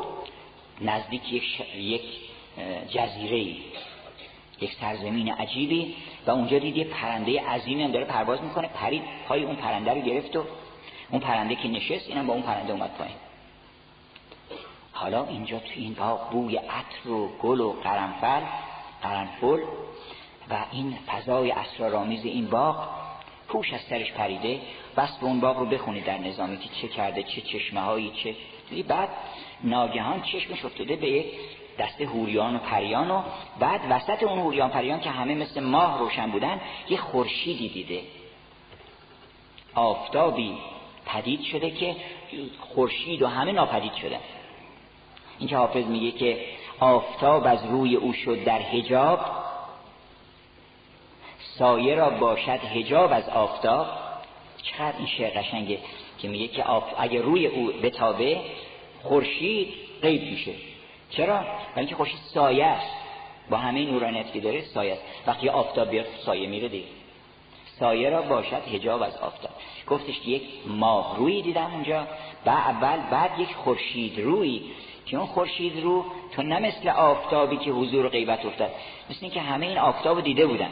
[0.80, 1.60] نزدیک یک, ش...
[1.76, 2.27] یک
[2.88, 3.56] جزیره
[4.60, 5.94] یک سرزمین عجیبی
[6.26, 10.00] و اونجا دید یه پرنده عظیمی هم داره پرواز می‌کنه پرید پای اون پرنده رو
[10.00, 10.44] گرفت و
[11.10, 13.16] اون پرنده که نشست اینم با اون پرنده اومد پایین.
[14.92, 18.42] حالا اینجا تو این باغ بوی عطر و گل و قرنفل
[19.02, 19.60] قرنفل
[20.50, 22.88] و این فضای اسرارآمیز این باغ
[23.48, 24.60] پوش از سرش پریده.
[24.96, 28.34] بس به اون باغ رو بخونی در نظامی که چه کرده چه چشمه هایی چه
[28.82, 29.08] بعد
[29.64, 31.26] ناگهان چشمش افتاده به یک
[31.78, 33.22] دست هوریان و پریان و
[33.58, 38.02] بعد وسط اون هوریان پریان که همه مثل ماه روشن بودن یه خورشیدی دیده.
[39.74, 40.58] آفتابی
[41.06, 41.96] پدید شده که
[42.60, 44.20] خورشید و همه ناپدید شدن.
[45.38, 46.44] این که حافظ میگه که
[46.80, 49.20] آفتاب از روی او شد در حجاب
[51.38, 53.86] سایه را باشد حجاب از آفتاب.
[54.62, 55.78] چقدر این شعر قشنگه
[56.18, 56.64] که میگه که
[56.98, 58.40] اگه روی او بتابه
[59.02, 60.52] خورشید غیب میشه.
[61.10, 62.96] چرا؟ برای اینکه خورشید سایه است.
[63.50, 65.02] با همه نورانیت که داره سایه است.
[65.26, 66.86] وقتی آفتاب بیاد سایه میره دیگه.
[67.78, 69.50] سایه را باشد هجاب از آفتاب.
[69.88, 72.06] گفتش که یک ماه روی دیدم اونجا.
[72.46, 74.62] و اول بعد یک خورشید روی.
[75.06, 78.70] که اون خورشید رو تو نه مثل آفتابی که حضور و غیبت افتاد
[79.10, 80.70] مثل اینکه همه این آفتاب دیده بودن.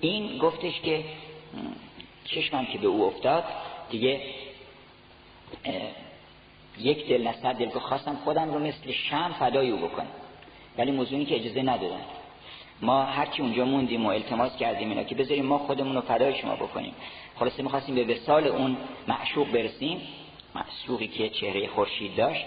[0.00, 1.04] این گفتش که
[2.24, 3.44] چشمم که به او افتاد
[3.90, 4.20] دیگه
[6.78, 10.06] یک دل نصد دل که خواستم خودم رو مثل شم فدای او بکنم.
[10.78, 12.00] ولی موضوعی که اجازه ندادن.
[12.82, 16.56] ما هرچی اونجا موندیم و التماس کردیم اینا که بذاریم ما خودمون رو فدای شما
[16.56, 16.94] بکنیم.
[17.36, 18.76] خلاصه می‌خواستیم به وسال اون
[19.08, 20.00] معشوق برسیم.
[20.54, 22.44] معشوقی که چهره خورشید داشت.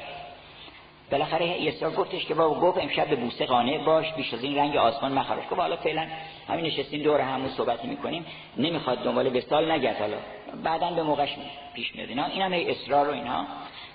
[1.11, 4.77] بالاخره یسار گفتش که بابا گفت امشب به بوسه قانع باش بیش از این رنگ
[4.77, 6.07] آسمان مخراش گفت حالا فعلا
[6.47, 8.25] همین نشستیم دور همون صحبت می‌کنیم.
[8.57, 10.17] نمی‌خواد دنبال وسال نگرد حالا.
[10.63, 11.29] بعدا به موقعش
[11.75, 12.25] پیش میاد اینا.
[12.25, 13.45] اینم هی اصرار و اینا.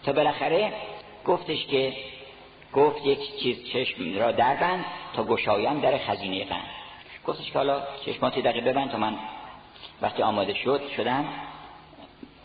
[0.05, 0.73] تا بالاخره
[1.27, 1.93] گفتش که
[2.75, 4.85] گفت یک چیز چشم را دربند
[5.15, 6.61] تا گشایم در خزینه غم.
[7.27, 9.19] گفتش که حالا چشماتی دقیقه ببند تا من
[10.03, 11.25] وقتی آماده شد شدم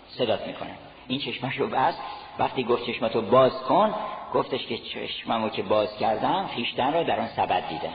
[0.07, 0.77] صدات می‌کنم.
[1.07, 2.01] این چشمشو بست.
[2.39, 3.95] وقتی گفت چشماتو باز کن
[4.33, 7.93] گفتش که چشممو که باز کردم خیشتن را در آن سبد دیدم.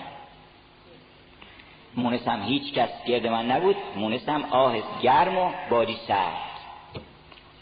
[1.96, 6.32] مونسم هیچ کس گرد من نبود مونسم آه گرم و بادی سرد.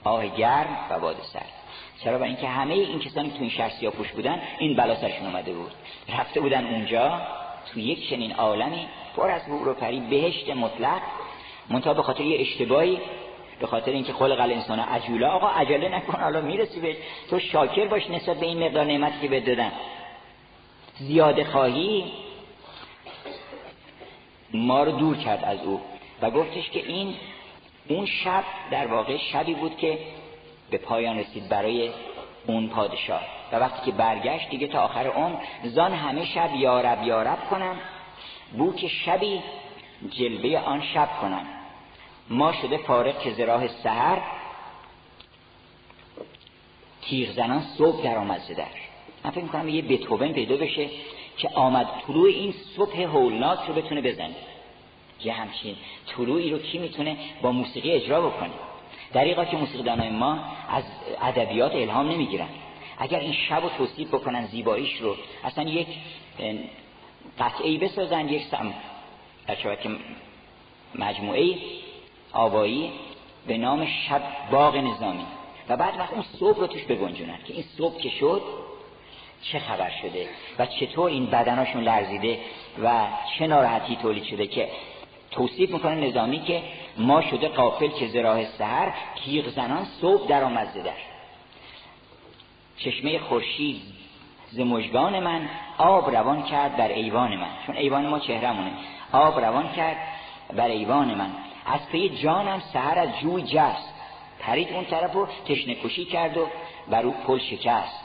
[0.05, 1.60] آه گرم و باد سرد.
[2.05, 5.27] چرا؟ برای اینکه همه این کسانی که تو این شهر سیاپوش بودن این بلا سرشون
[5.27, 5.71] اومده بود.
[6.19, 7.21] رفته بودن اونجا
[7.73, 8.87] تو یک چنین عالمی
[9.17, 11.01] پر از حور و پری بهشت مطلق
[11.71, 12.99] منتها به خاطر یه اشتباهی
[13.61, 16.97] به خاطر اینکه خلق الانسان عجوله آقا عجله نکن حالا می‌رسی به
[17.31, 19.73] تو شاکر باش نسبت به این مقدار نعمتی که بهت دادن.
[20.99, 22.13] زیاده خواهی
[24.55, 25.81] ما رو دور کرد از او.
[26.23, 27.15] و گفتش که این
[27.89, 29.99] اون شب در واقع شبی بود که
[30.71, 31.91] به پایان رسید برای
[32.47, 33.21] اون پادشاه.
[33.53, 37.77] و وقتی که برگشت دیگه تا آخر اون زان همه شب یارب یارب کنم
[38.59, 39.43] بو که شبی
[40.11, 41.47] جلوه آن شب کنم.
[42.31, 44.23] ما شده فارق که زراح سهر
[47.03, 48.67] تیغ زنان صبح در آمد زدر
[49.25, 50.89] من فکر می‌کنم یه بتوبن پیدا بشه
[51.37, 54.35] که آمد طلوع این صبح هولناک رو بتونه بزنه.
[55.25, 58.51] یه همچین طلوعی رو کی می‌تونه با موسیقی اجرا بکنه؟
[59.13, 60.39] دریقا که موسیقیدانای ما
[60.69, 60.85] از
[61.23, 62.49] ادبیات الهام نمی‌گیرن
[62.99, 65.87] اگر این شب رو توصیف بکنن زیباییش رو اصلا یک
[67.39, 68.75] قطعی بسازن یک سم
[69.63, 69.91] که
[70.95, 71.55] مجموعه
[72.33, 72.93] آوایی
[73.47, 75.27] به نام شب باغ نظامی.
[75.69, 78.43] و بعد وقت اون صبح رو توش بگنجونن که این صبح که شد
[79.43, 82.39] چه خبر شده؟ و چطور این بدناشون لرزیده؟
[82.83, 83.07] و
[83.39, 84.69] چه ناراحتی تولید شده که
[85.31, 86.63] توصیف می‌کنه نظامی که
[86.97, 90.93] ما شده قافل که زراح سهر کیغ زنان صبح در آمد در.
[92.79, 93.83] چشمه خورشید
[94.51, 94.61] ز
[95.21, 97.51] من آب روان کرد در ایوان من.
[97.67, 98.73] چون ایوان ما چهرمونه
[99.13, 99.97] آب روان کرد
[100.53, 101.31] بر ایوان من.
[101.67, 103.95] از پی جانم سهر از جوی جست.
[104.41, 106.47] پرید اون طرف رو تشنه کشی کرد و
[106.89, 108.01] بر او پل شکست.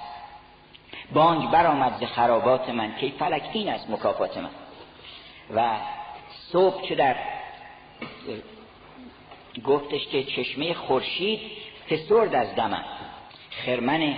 [1.13, 2.95] بانگ برآمد ز خرابات من.
[2.95, 4.49] که فلک این است مکافات من؟
[5.55, 5.78] و
[6.52, 7.16] صبح چه در
[9.64, 11.39] گفتش که چشمه خورشید
[11.89, 12.86] فسرد از دمم
[13.50, 14.16] خرمن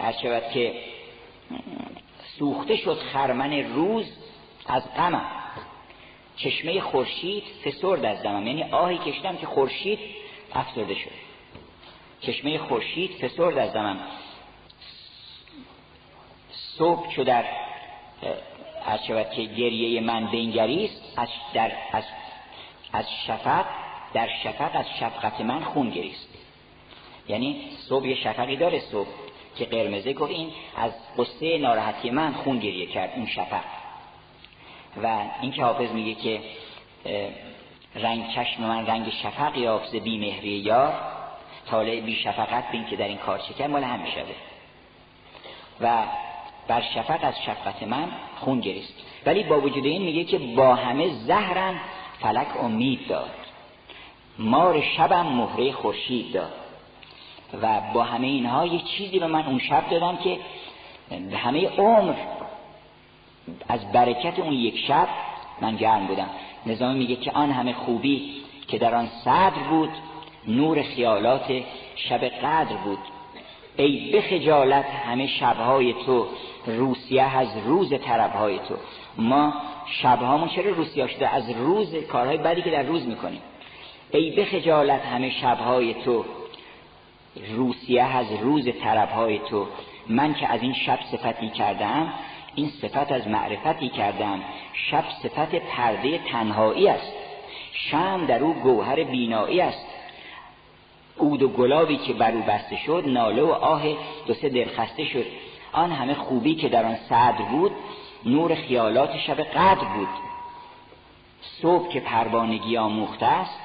[0.00, 0.74] هر شود که
[2.38, 4.06] سوخته شد خرمن روز
[4.66, 5.38] از غمم
[6.36, 9.98] چشمه خورشید فسرد از دمم یعنی آهی کشتم که خورشید
[10.54, 11.10] افسرده شد.
[12.20, 14.00] چشمه خورشید فسرد از دمم
[16.50, 17.44] صبح چو در
[18.86, 22.04] از شود که گریه من بینگریست از, در از,
[22.92, 23.64] از شفق
[24.12, 26.28] در شفق از شفقت من خون گریست.
[27.28, 29.08] یعنی صبح یه شفقی داره صبح
[29.56, 33.64] که قرمزه گفت این از قصه ناراحتی من خون گریه کرد این شفق.
[35.02, 36.40] و این که حافظ میگه که
[37.94, 40.94] رنگ چشم من رنگ شفق یافت بی مهری یار.
[41.66, 44.34] طالع بی شفقت بین که در این کار چکر مال هم می‌شوه
[45.80, 46.04] و
[46.68, 48.08] بر شفق از شفقت من
[48.40, 48.94] خون گریست.
[49.26, 51.80] ولی با وجود این میگه که با همه زهرم
[52.20, 53.30] فلک امید داد.
[54.38, 56.52] مار شبم مهره خورشید داد.
[57.62, 60.38] و با همه اینها یه چیزی به من اون شب دادم که
[61.36, 62.14] همه عمر
[63.68, 65.08] از برکت اون یک شب
[65.60, 66.30] من گرم بودم.
[66.66, 68.34] نظامی میگه که آن همه خوبی
[68.68, 69.90] که در آن صدر بود
[70.48, 71.62] نور خیالات
[71.96, 72.98] شب قدر بود.
[73.78, 76.26] ای به خجالت همه شبهای تو
[76.66, 78.74] روسیه از روز طربهای تو.
[79.18, 79.54] ما
[79.86, 83.40] شبهامون چرا روسیه شده؟ از روز کارهای بدی که در روز می‌کنیم.
[84.10, 86.24] ای به خجالت همه شبهای تو
[87.56, 89.66] روسیه از روز طربهای تو.
[90.08, 92.12] من که از این شب صفتی کردم
[92.54, 94.40] این صفت از معرفتی کردم.
[94.90, 97.12] شب صفت پرده تنهایی است.
[97.72, 99.86] شم در او گوهر بینایی است.
[101.18, 103.82] اود و گلابی که بر او بسته شد ناله و آه
[104.26, 105.26] دو سه دلخسته شد.
[105.72, 107.72] آن همه خوبی که در آن صدر بود
[108.24, 110.08] نور خیالات شب قدر بود.
[111.42, 113.60] صبح که پروانگی آموخته است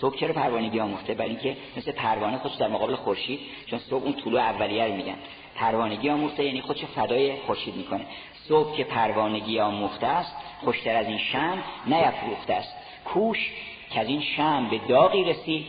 [0.00, 4.12] صبح چرا پروانگی آموخته؟ برای اینکه مثل پروانه خودش در مقابل خورشید چون صبح اون
[4.12, 5.16] طلوع اولیه رو میگن.
[5.54, 8.06] پروانگی آموخته یعنی خودش فدای خورشید می‌کنه.
[8.48, 12.74] صبح که پروانگی آموخته است خوشتر از این شم نیفروخته است.
[13.04, 13.50] کوش
[13.90, 15.66] که از این شم به داغی رسید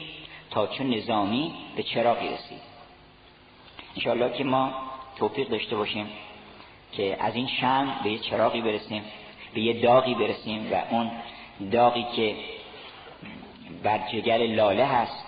[0.56, 2.62] تا چون نظامی به چراغی رسید.
[3.96, 4.74] انشاءالله که ما
[5.16, 6.08] توفیق داشته باشیم
[6.92, 9.04] که از این شم به یه چراغی برسیم
[9.54, 11.12] به یه داغی برسیم و اون
[11.72, 12.36] داغی که
[13.84, 15.26] بر جگر لاله هست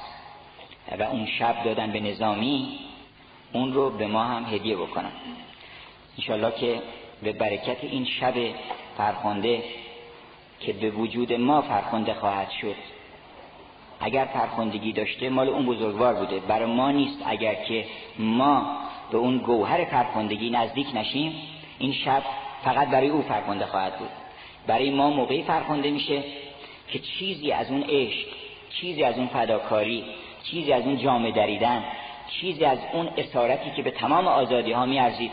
[1.00, 2.80] و اون شب دادن به نظامی
[3.54, 5.12] اون رو به ما هم هدیه بکنم
[6.18, 6.82] انشالله که
[7.24, 8.34] به برکت این شب
[8.98, 9.64] فرخنده
[10.60, 12.97] که به وجود ما فرخنده خواهد شد
[14.00, 16.40] اگر فرخندگی داشته مال اون بزرگوار بوده.
[16.40, 17.18] برای ما نیست.
[17.26, 17.86] اگر که
[18.20, 18.78] ما
[19.12, 21.34] به اون گوهر فرخندگی نزدیک نشیم
[21.80, 22.24] این شب
[22.64, 24.10] فقط برای او فرخنده خواهد بود.
[24.68, 26.24] برای ما موقعی فرخنده میشه
[26.88, 28.28] که چیزی از اون عشق
[28.70, 30.04] چیزی از اون فداکاری
[30.44, 31.84] چیزی از اون جامه دریدن
[32.30, 35.32] چیزی از اون اسارتی که به تمام آزادی ها میارزید.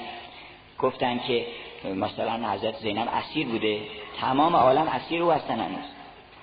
[0.79, 1.47] گفتن که
[1.95, 3.79] مثلا حضرت زینب اسیر بوده.
[4.21, 5.94] تمام عالم اسیر او هستن هنوز.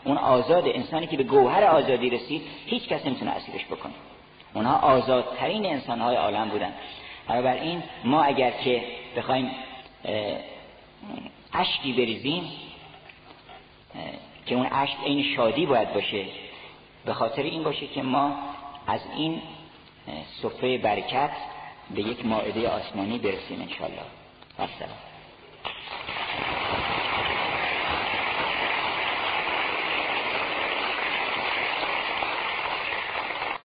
[0.03, 3.93] اون آزاد انسانی که به گوهر آزادی رسید هیچ کس نمی‌تونه اسیرش بکنه.
[4.53, 6.73] اونها آزادترین انسانهای عالم بودن.
[7.27, 8.83] بنابراین ما اگر که
[9.17, 9.51] بخوایم
[11.53, 12.51] اشکی بریزیم
[14.45, 16.25] که اون اشک این شادی باید باشه
[17.05, 18.35] به خاطر این باشه که ما
[18.87, 19.41] از این
[20.41, 21.31] صفحه برکت
[21.95, 24.01] به یک ماعده آسمانی برسیم انشالله
[24.59, 24.67] و